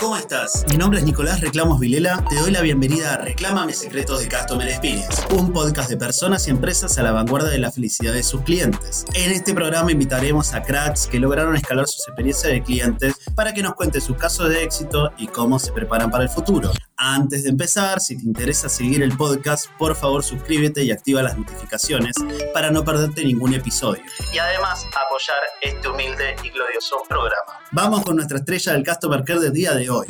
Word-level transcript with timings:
¿cómo 0.00 0.16
estás? 0.16 0.64
Mi 0.70 0.78
nombre 0.78 0.98
es 0.98 1.04
Nicolás 1.04 1.42
Reclamos 1.42 1.78
Vilela. 1.78 2.24
Te 2.28 2.36
doy 2.36 2.50
la 2.50 2.62
bienvenida 2.62 3.14
a 3.14 3.16
Reclámame 3.18 3.74
Secretos 3.74 4.20
de 4.20 4.28
Customer 4.30 4.66
Experience, 4.66 5.22
un 5.36 5.52
podcast 5.52 5.90
de 5.90 5.98
personas 5.98 6.48
y 6.48 6.50
empresas 6.50 6.96
a 6.96 7.02
la 7.02 7.12
vanguardia 7.12 7.50
de 7.50 7.58
la 7.58 7.70
felicidad 7.70 8.14
de 8.14 8.22
sus 8.22 8.40
clientes. 8.40 9.04
En 9.12 9.30
este 9.30 9.52
programa 9.52 9.92
invitaremos 9.92 10.54
a 10.54 10.62
cracks 10.62 11.06
que 11.06 11.18
lograron 11.18 11.54
escalar 11.54 11.86
sus 11.86 12.08
experiencias 12.08 12.50
de 12.50 12.62
clientes 12.62 13.14
para 13.34 13.52
que 13.52 13.62
nos 13.62 13.74
cuenten 13.74 14.00
sus 14.00 14.16
casos 14.16 14.48
de 14.48 14.64
éxito 14.64 15.12
y 15.18 15.26
cómo 15.26 15.58
se 15.58 15.70
preparan 15.70 16.10
para 16.10 16.24
el 16.24 16.30
futuro. 16.30 16.72
Antes 17.02 17.44
de 17.44 17.48
empezar, 17.48 17.98
si 17.98 18.14
te 18.18 18.24
interesa 18.24 18.68
seguir 18.68 19.02
el 19.02 19.16
podcast, 19.16 19.70
por 19.78 19.96
favor 19.96 20.22
suscríbete 20.22 20.84
y 20.84 20.90
activa 20.90 21.22
las 21.22 21.38
notificaciones 21.38 22.14
para 22.52 22.70
no 22.70 22.84
perderte 22.84 23.24
ningún 23.24 23.54
episodio. 23.54 24.02
Y 24.34 24.36
además 24.36 24.84
apoyar 24.88 25.40
este 25.62 25.88
humilde 25.88 26.36
y 26.44 26.50
glorioso 26.50 27.02
programa. 27.08 27.58
Vamos 27.72 28.04
con 28.04 28.16
nuestra 28.16 28.36
estrella 28.36 28.74
del 28.74 28.84
Customer 28.84 29.24
Care 29.24 29.40
del 29.40 29.52
día 29.54 29.72
de 29.72 29.88
hoy. 29.88 30.06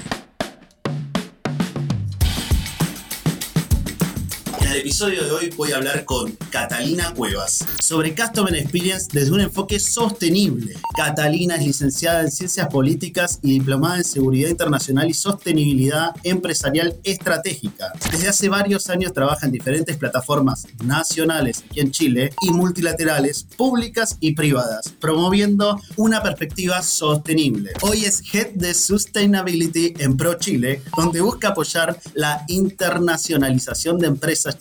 En 4.70 4.76
el 4.76 4.82
episodio 4.82 5.24
de 5.24 5.32
hoy 5.32 5.50
voy 5.56 5.72
a 5.72 5.78
hablar 5.78 6.04
con 6.04 6.30
Catalina 6.48 7.12
Cuevas 7.12 7.66
sobre 7.82 8.14
Customer 8.14 8.54
Experience 8.54 9.08
desde 9.12 9.32
un 9.32 9.40
enfoque 9.40 9.80
sostenible. 9.80 10.76
Catalina 10.96 11.56
es 11.56 11.66
licenciada 11.66 12.20
en 12.20 12.30
Ciencias 12.30 12.68
Políticas 12.68 13.40
y 13.42 13.54
diplomada 13.54 13.96
en 13.96 14.04
Seguridad 14.04 14.48
Internacional 14.48 15.10
y 15.10 15.14
Sostenibilidad 15.14 16.14
Empresarial 16.22 16.94
Estratégica. 17.02 17.92
Desde 18.12 18.28
hace 18.28 18.48
varios 18.48 18.88
años 18.90 19.12
trabaja 19.12 19.46
en 19.46 19.50
diferentes 19.50 19.96
plataformas 19.96 20.68
nacionales 20.84 21.64
aquí 21.68 21.80
en 21.80 21.90
Chile 21.90 22.32
y 22.40 22.50
multilaterales, 22.52 23.48
públicas 23.56 24.18
y 24.20 24.36
privadas, 24.36 24.94
promoviendo 25.00 25.80
una 25.96 26.22
perspectiva 26.22 26.80
sostenible. 26.84 27.72
Hoy 27.82 28.04
es 28.04 28.22
Head 28.32 28.50
de 28.50 28.72
Sustainability 28.74 29.94
en 29.98 30.16
Pro 30.16 30.34
Chile, 30.34 30.80
donde 30.96 31.22
busca 31.22 31.48
apoyar 31.48 31.98
la 32.14 32.44
internacionalización 32.46 33.98
de 33.98 34.06
empresas 34.06 34.58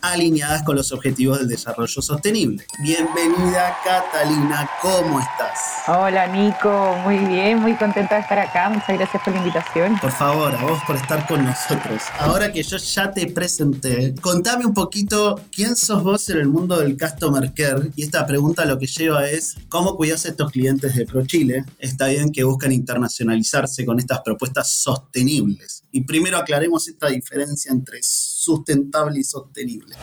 alineadas 0.00 0.62
con 0.64 0.76
los 0.76 0.90
objetivos 0.92 1.38
del 1.38 1.48
desarrollo 1.48 2.02
sostenible. 2.02 2.66
Bienvenida 2.82 3.76
Catalina, 3.84 4.68
¿cómo 4.82 5.20
estás? 5.20 5.86
Hola 5.86 6.26
Nico, 6.26 6.96
muy 7.04 7.18
bien, 7.18 7.60
muy 7.60 7.74
contenta 7.74 8.16
de 8.16 8.22
estar 8.22 8.38
acá, 8.38 8.68
muchas 8.68 8.96
gracias 8.96 9.22
por 9.22 9.32
la 9.32 9.38
invitación. 9.38 9.98
Por 10.00 10.10
favor, 10.10 10.54
a 10.54 10.62
vos 10.62 10.80
por 10.86 10.96
estar 10.96 11.26
con 11.28 11.44
nosotros. 11.44 12.02
Ahora 12.18 12.52
que 12.52 12.62
yo 12.62 12.76
ya 12.78 13.12
te 13.12 13.26
presenté, 13.28 14.14
contame 14.20 14.66
un 14.66 14.74
poquito 14.74 15.40
quién 15.54 15.76
sos 15.76 16.02
vos 16.02 16.28
en 16.30 16.38
el 16.38 16.48
mundo 16.48 16.78
del 16.78 16.98
Customer 16.98 17.52
Care 17.54 17.90
y 17.94 18.02
esta 18.02 18.26
pregunta 18.26 18.64
lo 18.64 18.78
que 18.78 18.86
lleva 18.86 19.28
es 19.28 19.56
cómo 19.68 19.96
cuidas 19.96 20.24
a 20.24 20.30
estos 20.30 20.50
clientes 20.50 20.96
de 20.96 21.06
ProChile. 21.06 21.64
Está 21.78 22.08
bien 22.08 22.32
que 22.32 22.42
buscan 22.42 22.72
internacionalizarse 22.72 23.84
con 23.86 24.00
estas 24.00 24.20
propuestas 24.22 24.68
sostenibles. 24.68 25.84
Y 25.90 26.02
primero 26.02 26.36
aclaremos 26.36 26.86
esta 26.88 27.08
diferencia 27.08 27.72
entre 27.72 28.02
sustentable 28.48 29.18
y 29.18 29.24
sostenible? 29.24 29.94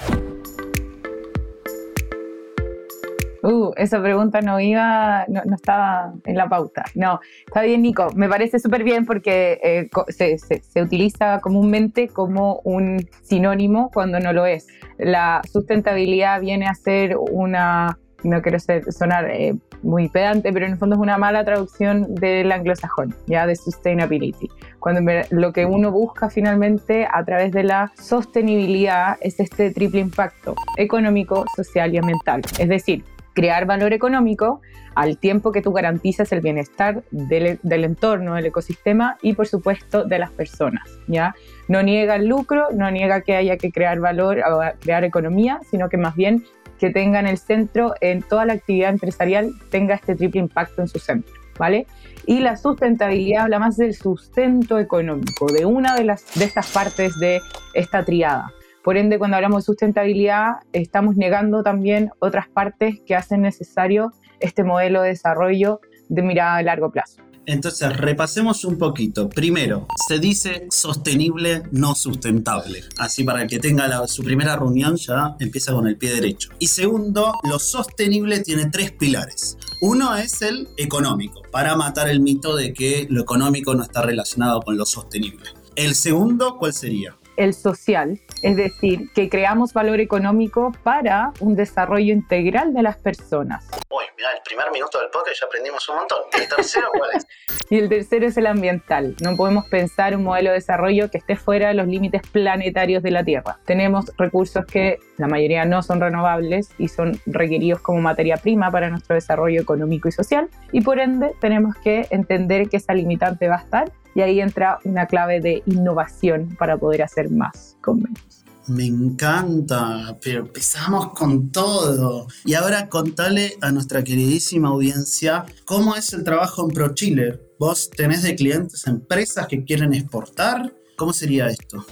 Uh, 3.42 3.72
esa 3.76 4.02
pregunta 4.02 4.42
no 4.42 4.60
iba, 4.60 5.26
no, 5.28 5.42
estaba 5.56 6.14
en 6.26 6.36
la 6.36 6.48
pauta. 6.48 6.84
No, 6.96 7.20
está 7.46 7.62
bien, 7.62 7.82
Nico. 7.82 8.08
Me 8.16 8.28
parece 8.28 8.60
súper 8.60 8.84
bien 8.84 9.06
porque 9.06 9.60
eh, 9.64 9.90
se, 10.10 10.38
se, 10.38 10.82
utiliza 10.82 11.40
comúnmente 11.42 12.08
como 12.08 12.62
un 12.64 13.08
sinónimo 13.22 13.92
cuando 13.94 14.20
no 14.20 14.34
lo 14.34 14.46
es. 14.46 14.68
La 14.98 15.42
sustentabilidad 15.52 16.42
viene 16.42 16.68
a 16.68 16.74
ser 16.74 17.18
una 17.18 18.00
no 18.26 18.42
quiero 18.42 18.60
ser, 18.60 18.92
sonar 18.92 19.30
eh, 19.30 19.56
muy 19.86 20.10
pedante, 20.10 20.52
pero 20.52 20.66
en 20.66 20.74
el 20.74 20.78
fondo 20.78 20.96
es 20.96 21.02
una 21.02 21.18
mala 21.18 21.46
traducción 21.46 22.16
del 22.16 22.52
anglosajón, 22.52 23.16
ya 23.28 23.46
de 23.46 23.56
sustainability. 23.56 24.50
Cuando 24.80 25.12
lo 25.30 25.54
que 25.54 25.66
uno 25.66 25.92
busca 25.92 26.30
finalmente 26.30 27.08
a 27.10 27.24
través 27.24 27.52
de 27.52 27.64
la 27.64 27.92
sostenibilidad 27.96 29.18
es 29.22 29.40
este 29.40 29.72
triple 29.72 30.02
impacto 30.02 30.56
económico, 30.78 31.46
social 31.56 31.94
y 31.94 31.98
ambiental. 31.98 32.42
Es 32.60 32.68
decir, 32.68 33.04
crear 33.34 33.66
valor 33.66 33.94
económico 33.94 34.62
al 34.96 35.18
tiempo 35.18 35.52
que 35.52 35.62
tú 35.62 35.74
garantizas 35.74 36.32
el 36.32 36.42
bienestar 36.42 37.04
del, 37.12 37.60
del, 37.62 37.84
entorno, 37.84 38.36
del 38.36 38.48
ecosistema 38.48 39.18
y 39.22 39.34
por 39.34 39.46
supuesto 39.46 40.06
de 40.06 40.18
las 40.18 40.32
personas. 40.32 40.90
¿ya? 41.08 41.36
No 41.68 41.84
niega 41.84 42.16
el 42.16 42.28
lucro, 42.28 42.70
no 42.74 42.90
niega 42.90 43.22
que 43.22 43.36
haya 43.36 43.58
que 43.58 43.72
crear 43.72 44.00
valor 44.00 44.40
o 44.40 44.62
crear 44.80 45.04
economía, 45.04 45.60
sino 45.70 45.90
que 45.90 45.98
más 45.98 46.16
bien 46.16 46.46
que 46.80 46.90
tenga 46.90 47.20
en 47.20 47.28
el 47.28 47.38
centro, 47.38 47.94
en 48.02 48.22
toda 48.22 48.46
la 48.46 48.54
actividad 48.54 48.90
empresarial, 48.90 49.52
tenga 49.70 49.96
este 49.96 50.16
triple 50.16 50.42
impacto 50.42 50.82
en 50.82 50.88
su 50.88 51.00
centro, 51.00 51.34
¿vale? 51.58 51.88
Y 52.26 52.40
la 52.40 52.58
sustentabilidad 52.58 53.44
habla 53.44 53.60
más 53.60 53.78
del 53.78 53.94
sustento 53.94 54.80
económico, 54.80 55.48
de 55.48 55.66
una 55.66 55.96
de, 55.96 56.06
las, 56.06 56.34
de 56.36 56.46
estas 56.46 56.72
partes 56.72 57.18
de 57.20 57.40
esta 57.74 58.04
triada. 58.04 58.52
Por 58.84 58.98
ende, 58.98 59.18
cuando 59.18 59.38
hablamos 59.38 59.64
de 59.64 59.66
sustentabilidad, 59.66 60.58
estamos 60.74 61.16
negando 61.16 61.64
también 61.64 62.12
otras 62.20 62.48
partes 62.48 63.00
que 63.06 63.16
hacen 63.16 63.42
necesario 63.42 64.12
este 64.40 64.64
modelo 64.64 65.02
de 65.02 65.10
desarrollo 65.10 65.82
de 66.10 66.22
mirada 66.22 66.58
a 66.58 66.62
largo 66.62 66.92
plazo. 66.92 67.22
Entonces, 67.46 67.96
repasemos 67.96 68.66
un 68.66 68.78
poquito. 68.78 69.30
Primero, 69.30 69.88
se 70.08 70.20
dice 70.20 70.68
sostenible, 70.70 71.64
no 71.72 71.96
sustentable. 71.96 72.84
Así 72.98 73.24
para 73.24 73.44
el 73.44 73.48
que 73.48 73.60
tenga 73.60 74.08
su 74.08 74.24
primera 74.24 74.56
reunión 74.56 74.96
ya 74.96 75.36
empieza 75.40 75.74
con 75.74 75.88
el 75.88 75.98
pie 75.98 76.14
derecho. 76.14 76.50
Y 76.60 76.68
segundo, 76.68 77.34
lo 77.44 77.60
sostenible 77.60 78.42
tiene 78.42 78.70
tres 78.70 78.92
pilares. 78.92 79.58
Uno 79.82 80.16
es 80.16 80.42
el 80.42 80.68
económico, 80.78 81.42
para 81.52 81.76
matar 81.76 82.10
el 82.10 82.20
mito 82.20 82.56
de 82.56 82.74
que 82.74 83.08
lo 83.10 83.22
económico 83.22 83.76
no 83.76 83.84
está 83.84 84.02
relacionado 84.02 84.62
con 84.62 84.78
lo 84.78 84.86
sostenible. 84.86 85.50
El 85.76 85.96
segundo, 85.96 86.58
¿cuál 86.58 86.74
sería? 86.74 87.16
el 87.38 87.54
social, 87.54 88.20
es 88.42 88.56
decir, 88.56 89.12
que 89.14 89.30
creamos 89.30 89.74
valor 89.74 90.00
económico 90.00 90.72
para 90.84 91.32
un 91.40 91.56
desarrollo 91.56 92.14
integral 92.14 92.74
de 92.74 92.84
las 92.84 92.98
personas. 92.98 93.68
Uy, 93.90 94.04
mira, 94.18 94.32
el 94.32 94.42
primer 94.44 94.72
minuto 94.72 95.00
del 95.00 95.10
podcast 95.10 95.40
ya 95.42 95.46
aprendimos 95.48 95.88
un 95.90 95.98
montón. 95.98 96.20
¿El 96.40 96.48
tercero 96.48 96.88
cuál 96.98 97.12
es? 97.16 97.28
y 97.70 97.78
el 97.80 97.90
tercero 97.90 98.28
es 98.28 98.38
el 98.38 98.48
ambiental. 98.48 99.16
No 99.22 99.36
podemos 99.36 99.66
pensar 99.66 100.16
un 100.16 100.24
modelo 100.24 100.50
de 100.50 100.56
desarrollo 100.56 101.10
que 101.10 101.18
esté 101.18 101.36
fuera 101.36 101.70
de 101.70 101.74
los 101.74 101.88
límites 101.88 102.22
planetarios 102.32 103.04
de 103.04 103.12
la 103.12 103.24
Tierra. 103.24 103.58
Tenemos 103.66 104.12
recursos 104.18 104.66
que 104.66 105.00
la 105.18 105.28
mayoría 105.28 105.66
no 105.66 105.82
son 105.82 106.00
renovables 106.00 106.70
y 106.78 106.88
son 106.88 107.20
requeridos 107.26 107.82
como 107.82 108.02
materia 108.02 108.38
prima 108.38 108.72
para 108.72 108.90
nuestro 108.90 109.16
desarrollo 109.16 109.62
económico 109.62 110.08
y 110.08 110.12
social 110.12 110.50
y 110.72 110.82
por 110.82 111.00
ende 111.00 111.34
tenemos 111.40 111.76
que 111.78 112.08
entender 112.10 112.70
que 112.70 112.78
esa 112.78 112.94
limitante 112.94 113.48
va 113.48 113.56
a 113.56 113.60
estar 113.60 113.92
y 114.16 114.22
ahí 114.22 114.40
entra 114.40 114.80
una 114.86 115.06
clave 115.06 115.42
de 115.42 115.62
innovación 115.66 116.56
para 116.58 116.78
poder 116.78 117.04
hacer 117.04 117.30
más 117.30 117.78
con 117.82 118.02
menos. 118.02 118.46
Me 118.68 118.86
encanta, 118.86 120.18
pero 120.24 120.40
empezamos 120.40 121.12
con 121.14 121.52
todo. 121.52 122.28
Y 122.46 122.56
ahora 122.56 122.90
contale 122.90 123.58
a 123.62 123.72
nuestra 123.72 124.04
queridísima 124.04 124.70
audiencia 124.70 125.46
cómo 125.66 125.96
es 125.96 126.14
el 126.14 126.24
trabajo 126.24 126.64
en 126.64 126.70
ProChile. 126.70 127.42
¿Vos 127.60 127.92
tenés 127.92 128.24
de 128.24 128.36
clientes 128.36 128.88
empresas 128.88 129.48
que 129.48 129.64
quieren 129.64 129.94
exportar? 129.94 130.74
¿Cómo 130.98 131.14
sería 131.14 131.48
esto? 131.48 131.86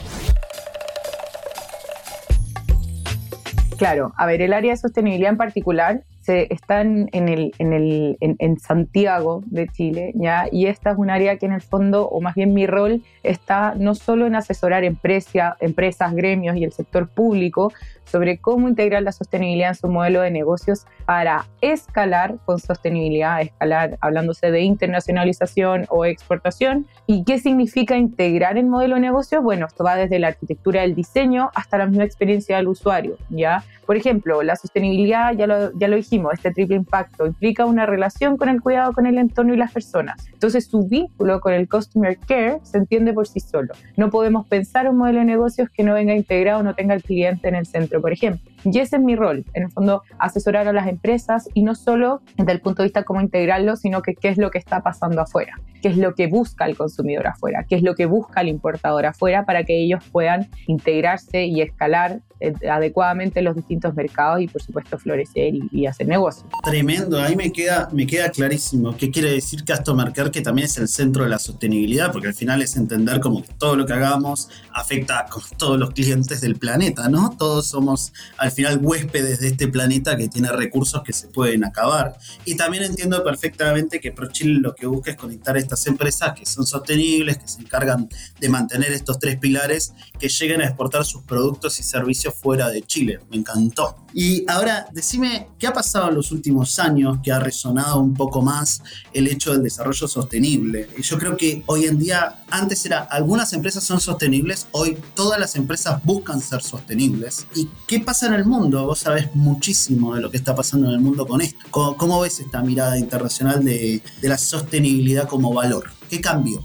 Claro, 3.78 4.14
a 4.18 4.26
ver, 4.26 4.42
el 4.42 4.54
área 4.54 4.72
de 4.72 4.78
sostenibilidad 4.78 5.32
en 5.32 5.38
particular 5.38 6.04
se 6.24 6.48
están 6.54 7.10
en, 7.12 7.28
el, 7.28 7.54
en, 7.60 7.74
el, 7.74 8.18
en, 8.22 8.60
Santiago 8.60 9.44
de 9.46 9.68
Chile, 9.68 10.14
¿ya? 10.16 10.48
Y 10.52 10.68
esta 10.68 10.92
es 10.92 10.98
un 10.98 11.10
área 11.10 11.38
que 11.38 11.46
en 11.46 11.52
el 11.52 11.62
fondo, 11.62 12.08
o 12.08 12.22
más 12.22 12.36
bien 12.36 12.54
mi 12.54 12.66
rol, 12.66 13.02
está 13.24 13.76
no 13.78 13.94
solo 13.94 14.26
en 14.26 14.36
asesorar 14.36 14.86
empresa, 14.86 15.58
empresas, 15.60 16.14
gremios 16.16 16.56
y 16.56 16.64
el 16.64 16.72
sector 16.72 17.10
público 17.10 17.74
sobre 18.06 18.38
cómo 18.38 18.70
integrar 18.70 19.04
la 19.04 19.12
sostenibilidad 19.12 19.70
en 19.70 19.76
su 19.76 19.88
modelo 19.88 20.22
de 20.22 20.32
negocios 20.32 20.86
para 21.06 21.46
escalar 21.62 22.36
con 22.46 22.60
sostenibilidad, 22.60 23.42
escalar 23.42 23.98
hablándose 24.02 24.52
de 24.52 24.62
internacionalización 24.62 25.86
o 25.90 26.06
exportación. 26.06 26.86
¿Y 27.06 27.24
qué 27.24 27.40
significa 27.40 27.98
integrar 27.98 28.58
el 28.58 28.66
modelo 28.66 28.96
de 28.96 29.02
negocio? 29.02 29.42
Bueno, 29.42 29.66
esto 29.66 29.84
va 29.84 29.96
desde 29.96 30.20
la 30.20 30.28
arquitectura 30.30 30.82
del 30.82 30.96
diseño 30.96 31.50
hasta 31.54 31.78
la 31.78 31.86
misma 31.86 32.06
experiencia 32.06 32.58
del 32.58 32.68
usuario, 32.68 33.18
¿ya? 33.30 33.64
Por 33.86 33.98
ejemplo, 33.98 34.44
la 34.44 34.56
sostenibilidad, 34.56 35.34
ya 35.34 35.48
lo, 35.48 35.78
ya 35.78 35.88
lo 35.88 35.98
este 36.32 36.52
triple 36.52 36.76
impacto 36.76 37.26
implica 37.26 37.66
una 37.66 37.86
relación 37.86 38.38
con 38.38 38.50
el 38.50 38.62
cuidado 38.62 38.94
con 38.94 39.06
el 39.06 39.18
entorno 39.18 39.54
y 39.54 39.58
las 39.58 39.72
personas. 39.72 40.28
Entonces, 40.32 40.66
su 40.66 40.88
vínculo 40.88 41.40
con 41.40 41.54
el 41.54 41.68
customer 41.68 42.18
care 42.18 42.60
se 42.64 42.78
entiende 42.78 43.14
por 43.14 43.28
sí 43.28 43.40
solo. 43.40 43.74
No 43.98 44.10
podemos 44.10 44.48
pensar 44.48 44.90
un 44.90 44.98
modelo 44.98 45.20
de 45.20 45.26
negocios 45.26 45.70
que 45.70 45.84
no 45.84 45.94
venga 45.94 46.16
integrado, 46.16 46.64
no 46.64 46.76
tenga 46.76 46.94
el 46.94 47.04
cliente 47.04 47.48
en 47.48 47.56
el 47.56 47.66
centro, 47.66 48.02
por 48.02 48.12
ejemplo. 48.12 48.53
Y 48.64 48.80
ese 48.80 48.98
es 48.98 49.02
mi 49.02 49.16
rol, 49.16 49.46
en 49.54 49.64
el 49.64 49.72
fondo, 49.72 50.04
asesorar 50.20 50.68
a 50.68 50.74
las 50.74 50.88
empresas 50.88 51.50
y 51.54 51.64
no 51.64 51.76
solo 51.76 52.22
desde 52.38 52.52
el 52.52 52.62
punto 52.62 52.82
de 52.82 52.88
vista 52.88 53.04
cómo 53.04 53.22
integrarlo, 53.22 53.76
sino 53.76 54.02
que 54.02 54.16
qué 54.16 54.30
es 54.30 54.38
lo 54.38 54.52
que 54.52 54.58
está 54.58 54.82
pasando 54.82 55.22
afuera. 55.22 55.60
qué 55.82 55.90
es 55.90 55.98
lo 55.98 56.16
que 56.16 56.28
busca 56.28 56.66
el 56.66 56.78
consumidor 56.78 57.28
afuera, 57.28 57.66
qué 57.68 57.76
es 57.76 57.84
lo 57.84 57.94
que 57.94 58.06
busca 58.06 58.40
el 58.40 58.48
importador 58.48 59.06
afuera 59.06 59.46
para 59.46 59.66
que 59.66 59.84
ellos 59.84 60.02
puedan 60.14 60.50
integrarse 60.66 61.44
y 61.44 61.62
escalar 61.62 62.22
eh, 62.40 62.54
adecuadamente 62.70 63.42
los 63.42 63.56
distintos 63.56 63.94
mercados 63.94 64.42
y 64.42 64.48
por 64.48 64.62
supuesto 64.62 64.98
florecer 64.98 65.54
y, 65.72 65.86
hacer 65.86 66.08
negocio. 66.08 66.46
Tremendo, 66.64 67.22
ahí 67.22 67.36
me 67.36 67.52
queda, 67.52 67.90
me 67.92 68.06
queda 68.06 68.30
clarísimo 68.30 68.98
qué 68.98 69.12
quiere 69.12 69.32
decir 69.32 69.64
Customer 69.66 70.12
Care, 70.12 70.32
que 70.32 70.42
también 70.42 70.66
es 70.66 70.78
el 70.78 70.88
centro 70.88 71.24
de 71.24 71.30
la 71.30 71.40
sostenibilidad, 71.40 72.12
porque 72.12 72.28
al 72.28 72.34
final 72.34 72.62
es 72.62 72.76
entender 72.76 73.20
como 73.20 73.44
todo 73.58 73.76
lo 73.76 73.86
que 73.86 73.94
hagamos 73.94 74.50
afecta 74.74 75.20
a 75.20 75.26
todos 75.58 75.80
los 75.80 75.92
clientes 75.92 76.42
del 76.42 76.56
planeta, 76.56 77.08
¿no? 77.10 77.36
Todos 77.38 77.68
somos 77.68 78.12
al 78.38 78.52
final 78.54 78.80
huéspedes 78.82 79.40
de 79.40 79.50
este 79.50 79.68
planeta 79.68 80.16
que 80.16 80.30
tiene 80.30 80.50
recursos 80.50 81.02
que 81.04 81.14
se 81.14 81.28
pueden 81.28 81.66
acabar. 81.66 82.18
Y 82.46 82.56
también 82.56 82.84
entiendo 82.84 83.24
perfectamente 83.24 84.00
que 84.00 84.12
ProChile 84.12 84.60
lo 84.60 84.76
que 84.76 84.86
busca 84.86 85.12
es 85.12 85.18
conectar 85.18 85.58
estas 85.58 85.86
empresas 85.88 86.34
que 86.34 86.46
son 86.46 86.66
sostenibles, 86.66 87.38
que 87.38 87.48
se 87.48 87.62
encargan 87.62 88.10
de 88.40 88.50
mantener 88.50 88.92
estos 88.92 89.20
tres 89.20 89.38
pilares, 89.38 89.94
que 90.20 90.30
lleguen 90.30 90.62
a 90.62 90.66
exportar 90.66 91.06
sus 91.06 91.24
productos 91.24 91.80
y 91.80 91.84
servicios 91.84 92.34
fuera 92.34 92.70
de 92.70 92.82
Chile. 92.84 93.20
Me 93.30 93.38
encantó. 93.38 94.04
Y 94.14 94.46
ahora, 94.48 94.88
decime, 94.92 95.50
¿qué 95.58 95.66
ha 95.66 95.74
pasado 95.74 96.10
en 96.10 96.16
los 96.16 96.32
últimos 96.32 96.78
años 96.78 97.18
que 97.24 97.32
ha 97.32 97.40
resonado 97.40 98.00
un 98.00 98.14
poco 98.14 98.44
más 98.44 98.84
el 99.12 99.28
hecho 99.28 99.52
del 99.52 99.64
desarrollo 99.64 100.08
sostenible? 100.08 100.88
Y 100.98 101.02
yo 101.02 101.18
creo 101.18 101.36
que 101.36 101.64
hoy 101.66 101.86
en 101.86 101.98
día, 101.98 102.44
antes 102.50 102.86
era, 102.86 103.00
algunas 103.00 103.54
empresas 103.54 103.84
son 103.84 104.00
sostenibles, 104.00 104.68
hoy 104.72 104.98
todas 105.16 105.40
las 105.40 105.56
empresas 105.56 106.04
buscan 106.04 106.42
ser 106.42 106.62
sostenibles. 106.62 107.48
¿Y 107.56 107.68
qué 107.88 108.00
pasa 108.02 108.28
en 108.28 108.34
el 108.34 108.43
mundo? 108.46 108.86
Vos 108.86 109.00
sabés 109.00 109.34
muchísimo 109.36 110.16
de 110.16 110.22
lo 110.22 110.32
que 110.32 110.38
está 110.38 110.56
pasando 110.56 110.88
en 110.88 110.94
el 110.94 111.00
mundo 111.00 111.26
con 111.26 111.42
esto. 111.42 111.58
¿Cómo, 111.72 112.22
ves 112.22 112.40
esta 112.40 112.62
mirada 112.62 112.98
internacional 112.98 113.64
de, 113.64 114.02
de 114.22 114.30
la 114.30 114.38
sostenibilidad 114.38 115.28
como 115.28 115.54
valor? 115.54 115.86
¿Qué 116.10 116.22
cambió? 116.22 116.64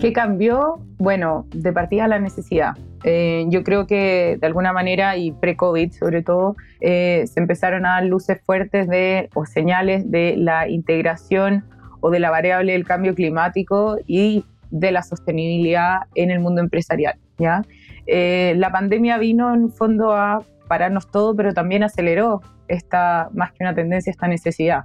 ¿Qué 0.00 0.12
cambió? 0.12 0.80
Bueno, 0.98 1.46
de 1.50 1.72
partida 1.72 2.08
la 2.08 2.18
necesidad. 2.18 2.74
Eh, 3.04 3.46
yo 3.48 3.64
creo 3.64 3.86
que 3.86 4.38
de 4.40 4.46
alguna 4.46 4.72
manera, 4.72 5.16
y 5.16 5.32
pre-COVID 5.32 5.92
sobre 5.92 6.22
todo, 6.22 6.56
eh, 6.80 7.24
se 7.26 7.40
empezaron 7.40 7.86
a 7.86 7.90
dar 7.90 8.04
luces 8.04 8.38
fuertes 8.44 8.88
de, 8.88 9.30
o 9.34 9.46
señales 9.46 10.10
de 10.10 10.36
la 10.36 10.68
integración 10.68 11.64
o 12.00 12.10
de 12.10 12.20
la 12.20 12.30
variable 12.30 12.72
del 12.72 12.84
cambio 12.84 13.14
climático 13.14 13.98
y 14.06 14.44
de 14.70 14.92
la 14.92 15.02
sostenibilidad 15.02 16.00
en 16.14 16.30
el 16.30 16.40
mundo 16.40 16.60
empresarial. 16.60 17.18
¿ya? 17.38 17.64
Eh, 18.12 18.54
la 18.56 18.72
pandemia 18.72 19.18
vino 19.18 19.54
en 19.54 19.70
fondo 19.70 20.12
a 20.12 20.42
pararnos 20.66 21.08
todo, 21.10 21.36
pero 21.36 21.54
también 21.54 21.84
aceleró 21.84 22.40
esta, 22.66 23.28
más 23.32 23.52
que 23.52 23.62
una 23.62 23.74
tendencia, 23.74 24.10
esta 24.10 24.26
necesidad. 24.26 24.84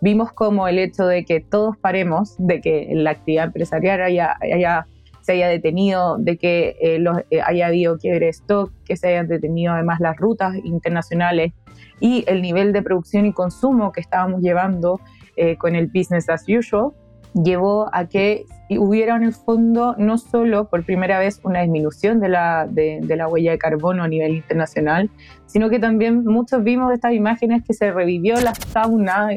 Vimos 0.00 0.32
como 0.32 0.66
el 0.66 0.80
hecho 0.80 1.06
de 1.06 1.24
que 1.24 1.40
todos 1.40 1.76
paremos, 1.76 2.34
de 2.38 2.60
que 2.60 2.88
la 2.92 3.10
actividad 3.10 3.46
empresarial 3.46 4.02
haya, 4.02 4.36
se 5.20 5.32
haya 5.32 5.48
detenido, 5.48 6.18
de 6.18 6.36
que 6.36 6.76
eh, 6.80 7.04
eh, 7.30 7.40
haya 7.40 7.68
habido 7.68 7.96
quiebre 7.96 8.28
stock, 8.30 8.72
que 8.84 8.96
se 8.96 9.08
hayan 9.08 9.28
detenido 9.28 9.72
además 9.72 10.00
las 10.00 10.16
rutas 10.16 10.56
internacionales 10.64 11.52
y 12.00 12.24
el 12.26 12.42
nivel 12.42 12.72
de 12.72 12.82
producción 12.82 13.24
y 13.24 13.32
consumo 13.32 13.92
que 13.92 14.00
estábamos 14.00 14.42
llevando 14.42 15.00
eh, 15.36 15.56
con 15.56 15.74
el 15.74 15.86
business 15.86 16.28
as 16.28 16.44
usual, 16.48 16.90
llevó 17.34 17.88
a 17.92 18.06
que 18.06 18.44
hubiera 18.70 19.16
en 19.16 19.24
el 19.24 19.32
fondo 19.32 19.94
no 19.98 20.18
solo 20.18 20.68
por 20.68 20.84
primera 20.84 21.18
vez 21.18 21.40
una 21.44 21.60
disminución 21.60 22.20
de 22.20 22.28
la, 22.28 22.66
de, 22.68 23.00
la 23.16 23.28
huella 23.28 23.52
de 23.52 23.58
carbono 23.58 24.02
a 24.02 24.08
nivel 24.08 24.34
internacional, 24.34 25.10
sino 25.46 25.70
que 25.70 25.78
también 25.78 26.24
muchos 26.24 26.64
vimos 26.64 26.92
estas 26.92 27.12
imágenes 27.12 27.62
que 27.64 27.74
se 27.74 27.92
revivió 27.92 28.40
la 28.40 28.54
fauna 28.54 29.28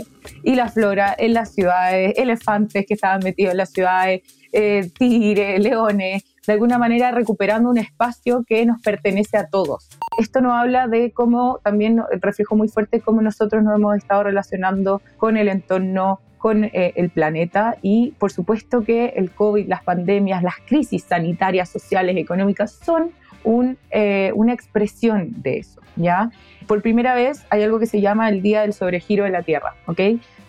y 0.43 0.55
la 0.55 0.69
flora 0.69 1.15
en 1.17 1.33
las 1.33 1.53
ciudades, 1.53 2.13
elefantes 2.17 2.85
que 2.87 2.93
estaban 2.93 3.21
metidos 3.23 3.51
en 3.51 3.57
las 3.57 3.71
ciudades, 3.71 4.21
eh, 4.53 4.89
tigres, 4.97 5.59
leones, 5.59 6.23
de 6.47 6.53
alguna 6.53 6.77
manera 6.77 7.11
recuperando 7.11 7.69
un 7.69 7.77
espacio 7.77 8.43
que 8.47 8.65
nos 8.65 8.81
pertenece 8.81 9.37
a 9.37 9.47
todos. 9.47 9.89
Esto 10.17 10.39
nos 10.41 10.53
habla 10.53 10.87
de 10.87 11.11
cómo 11.11 11.59
también 11.63 12.01
reflejo 12.21 12.55
muy 12.55 12.69
fuerte 12.69 13.01
cómo 13.01 13.21
nosotros 13.21 13.63
nos 13.63 13.75
hemos 13.75 13.97
estado 13.97 14.23
relacionando 14.23 15.01
con 15.17 15.35
el 15.35 15.49
entorno, 15.49 16.21
con 16.37 16.65
eh, 16.65 16.93
el 16.95 17.09
planeta 17.09 17.77
y 17.81 18.13
por 18.19 18.31
supuesto 18.31 18.81
que 18.81 19.13
el 19.15 19.31
COVID, 19.31 19.67
las 19.67 19.83
pandemias, 19.83 20.43
las 20.43 20.55
crisis 20.65 21.03
sanitarias, 21.03 21.69
sociales, 21.69 22.17
económicas 22.17 22.71
son 22.71 23.11
un, 23.43 23.77
eh, 23.91 24.31
una 24.35 24.53
expresión 24.53 25.41
de 25.41 25.59
eso, 25.59 25.81
¿ya? 25.95 26.31
Por 26.67 26.81
primera 26.81 27.15
vez 27.15 27.45
hay 27.49 27.63
algo 27.63 27.79
que 27.79 27.85
se 27.85 28.01
llama 28.01 28.29
el 28.29 28.41
Día 28.41 28.61
del 28.61 28.73
Sobregiro 28.73 29.23
de 29.23 29.31
la 29.31 29.43
Tierra, 29.43 29.75
¿ok? 29.85 29.99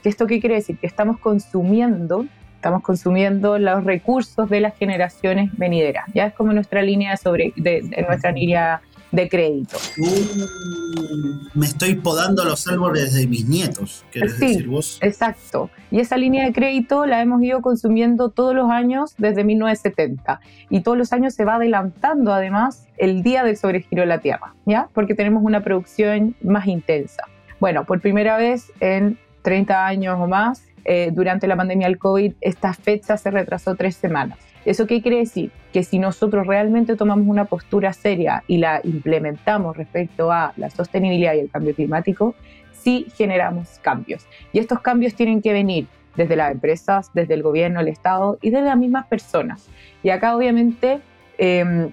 ¿Esto 0.04 0.26
qué 0.26 0.40
quiere 0.40 0.56
decir? 0.56 0.78
Que 0.78 0.86
estamos 0.86 1.18
consumiendo 1.18 2.26
estamos 2.56 2.82
consumiendo 2.82 3.56
los 3.56 3.84
recursos 3.84 4.50
de 4.50 4.58
las 4.58 4.76
generaciones 4.76 5.56
venideras. 5.56 6.06
Ya 6.12 6.26
es 6.26 6.34
como 6.34 6.52
nuestra 6.52 6.82
línea 6.82 7.16
sobre, 7.16 7.52
de, 7.54 7.82
de 7.82 8.02
nuestra 8.02 8.32
línea 8.32 8.82
de 9.10 9.28
crédito. 9.28 9.78
me 11.54 11.66
estoy 11.66 11.94
podando 11.94 12.44
los 12.44 12.66
árboles 12.68 13.14
de 13.14 13.26
mis 13.26 13.48
nietos, 13.48 14.04
querés 14.10 14.38
decir 14.38 14.68
vos. 14.68 14.98
Exacto. 15.00 15.70
Y 15.90 16.00
esa 16.00 16.16
línea 16.16 16.44
de 16.44 16.52
crédito 16.52 17.06
la 17.06 17.22
hemos 17.22 17.42
ido 17.42 17.62
consumiendo 17.62 18.28
todos 18.30 18.54
los 18.54 18.70
años 18.70 19.14
desde 19.18 19.44
1970. 19.44 20.40
Y 20.70 20.80
todos 20.80 20.98
los 20.98 21.12
años 21.12 21.34
se 21.34 21.44
va 21.44 21.54
adelantando 21.56 22.32
además 22.32 22.86
el 22.96 23.22
día 23.22 23.44
del 23.44 23.56
sobregiro 23.56 24.02
de 24.02 24.06
la 24.06 24.18
Tierra, 24.18 24.54
¿ya? 24.66 24.88
Porque 24.92 25.14
tenemos 25.14 25.42
una 25.42 25.62
producción 25.62 26.34
más 26.42 26.66
intensa. 26.66 27.22
Bueno, 27.60 27.84
por 27.84 28.00
primera 28.00 28.36
vez 28.36 28.72
en 28.80 29.18
30 29.42 29.86
años 29.86 30.18
o 30.20 30.26
más, 30.26 30.62
eh, 30.84 31.10
durante 31.12 31.46
la 31.46 31.56
pandemia 31.56 31.86
del 31.86 31.98
COVID, 31.98 32.34
esta 32.40 32.72
fecha 32.72 33.16
se 33.16 33.30
retrasó 33.30 33.74
tres 33.74 33.96
semanas. 33.96 34.38
¿Eso 34.68 34.86
qué 34.86 35.00
quiere 35.00 35.16
decir? 35.16 35.50
Que 35.72 35.82
si 35.82 35.98
nosotros 35.98 36.46
realmente 36.46 36.94
tomamos 36.94 37.26
una 37.26 37.46
postura 37.46 37.94
seria 37.94 38.44
y 38.46 38.58
la 38.58 38.82
implementamos 38.84 39.74
respecto 39.74 40.30
a 40.30 40.52
la 40.58 40.68
sostenibilidad 40.68 41.32
y 41.32 41.38
el 41.38 41.50
cambio 41.50 41.74
climático, 41.74 42.34
sí 42.72 43.06
generamos 43.16 43.78
cambios. 43.80 44.26
Y 44.52 44.58
estos 44.58 44.80
cambios 44.80 45.14
tienen 45.14 45.40
que 45.40 45.54
venir 45.54 45.86
desde 46.16 46.36
las 46.36 46.52
empresas, 46.52 47.10
desde 47.14 47.32
el 47.32 47.42
gobierno, 47.42 47.80
el 47.80 47.88
Estado 47.88 48.36
y 48.42 48.50
desde 48.50 48.66
las 48.66 48.76
mismas 48.76 49.06
personas. 49.06 49.66
Y 50.02 50.10
acá 50.10 50.36
obviamente 50.36 51.00
em, 51.38 51.90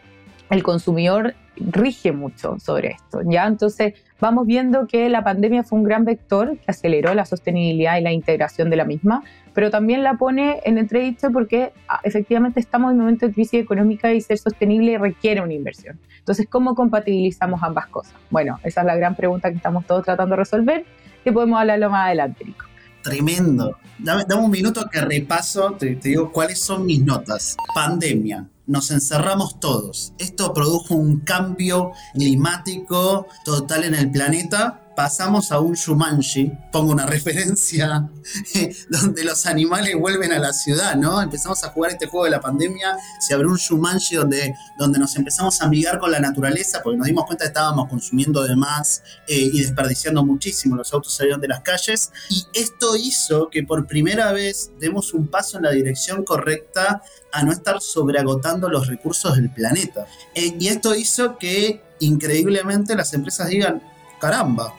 el 0.50 0.62
consumidor 0.62 1.33
rige 1.57 2.12
mucho 2.12 2.57
sobre 2.60 2.92
esto, 2.92 3.22
¿ya? 3.25 3.46
Entonces 3.48 3.94
vamos 4.19 4.46
viendo 4.48 4.88
que 4.88 5.10
la 5.10 5.24
pandemia 5.24 5.63
fue 5.63 5.80
un 5.80 5.86
gran 5.86 6.06
vector 6.06 6.57
que 6.57 6.72
aceleró 6.72 7.13
la 7.13 7.25
sostenibilidad 7.25 7.98
y 7.98 8.02
la 8.02 8.12
integración 8.12 8.69
de 8.69 8.75
la 8.75 8.86
misma, 8.86 9.24
pero 9.54 9.72
también 9.72 10.04
la 10.04 10.16
pone 10.16 10.62
en 10.66 10.78
entredicho 10.78 11.31
porque 11.31 11.74
ah, 11.88 12.00
efectivamente 12.04 12.60
estamos 12.60 12.92
en 12.92 12.98
un 12.98 13.06
momento 13.06 13.28
de 13.28 13.34
crisis 13.34 13.62
económica 13.62 14.13
y 14.13 14.22
ser 14.22 14.38
sostenible 14.38 14.98
requiere 14.98 15.42
una 15.42 15.54
inversión. 15.54 16.00
Entonces, 16.19 16.48
¿cómo 16.50 16.75
compatibilizamos 16.75 17.62
ambas 17.63 17.88
cosas? 17.88 18.13
Bueno, 18.30 18.60
esa 18.63 18.81
es 18.81 18.88
la 18.88 18.96
gran 18.96 19.16
pregunta 19.16 19.50
que 19.50 19.58
estamos 19.58 19.86
todos 19.86 20.04
tratando 20.04 20.34
de 20.34 20.38
resolver, 20.38 20.86
que 21.24 21.31
podemos 21.31 21.60
hablarlo 21.60 21.90
más 21.90 22.08
adelante, 22.08 22.46
Nico. 22.46 22.66
Tremendo. 23.01 23.78
Dame, 24.00 24.24
un 24.34 24.50
minuto 24.50 24.90
que 24.92 25.00
repaso, 25.00 25.74
te 25.74 25.96
digo 25.96 26.31
cuáles 26.31 26.60
son 26.60 26.88
mis 26.88 27.03
notas. 27.06 27.56
Pandemia, 27.75 28.48
nos 28.67 28.91
encerramos 28.91 29.60
todos. 29.60 30.13
Esto 30.17 30.53
produjo 30.53 30.95
un 30.95 31.19
cambio 31.19 31.91
climático 32.13 33.27
total 33.43 33.84
en 33.84 33.95
el 33.95 34.12
planeta 34.12 34.85
pasamos 34.96 35.52
a 35.52 35.60
un 35.60 35.74
Shumanji, 35.74 36.52
pongo 36.72 36.92
una 36.92 37.06
referencia, 37.16 38.10
donde 38.90 39.24
los 39.24 39.46
animales 39.46 39.96
vuelven 40.00 40.32
a 40.32 40.40
la 40.40 40.54
ciudad, 40.54 40.96
¿no? 40.96 41.22
Empezamos 41.22 41.64
a 41.64 41.70
jugar 41.70 41.92
este 41.92 42.08
juego 42.08 42.25
de 42.25 42.32
la 42.32 42.42
pandemia, 42.42 42.98
se 43.20 43.34
abrió 43.34 43.50
un 43.50 43.58
Shumanji 43.58 44.16
donde, 44.16 44.56
donde 44.78 45.00
nos 45.00 45.16
empezamos 45.16 45.62
a 45.62 45.66
amigar 45.66 46.00
con 46.00 46.12
la 46.12 46.20
naturaleza, 46.20 46.82
porque 46.84 46.98
nos 46.98 47.08
dimos 47.08 47.25
cuenta 47.25 47.44
que 47.44 47.50
estábamos 47.50 47.90
consumiendo 47.90 48.44
de 48.44 48.56
más 48.56 49.04
eh, 49.28 49.50
y 49.54 49.62
desperdiciando 49.62 50.25
muchísimo, 50.25 50.75
los 50.75 50.94
autos 50.94 51.14
salieron 51.14 51.42
de 51.42 51.48
las 51.48 51.62
calles, 51.62 52.12
y 52.30 52.46
esto 52.54 52.96
hizo 52.96 53.50
que 53.50 53.64
por 53.64 53.86
primera 53.88 54.32
vez 54.32 54.72
demos 54.80 55.14
un 55.14 55.28
paso 55.28 55.58
en 55.58 55.64
la 55.64 55.72
dirección 55.72 56.24
correcta 56.24 57.02
a 57.32 57.44
no 57.44 57.52
estar 57.52 57.82
sobreagotando 57.82 58.70
los 58.70 58.88
recursos 58.88 59.36
del 59.36 59.52
planeta. 59.52 60.08
Eh, 60.34 60.56
y 60.58 60.68
esto 60.70 60.96
hizo 60.96 61.38
que 61.38 61.82
increíblemente 62.00 62.96
las 62.96 63.14
empresas 63.14 63.50
digan, 63.50 63.82
caramba, 64.20 64.74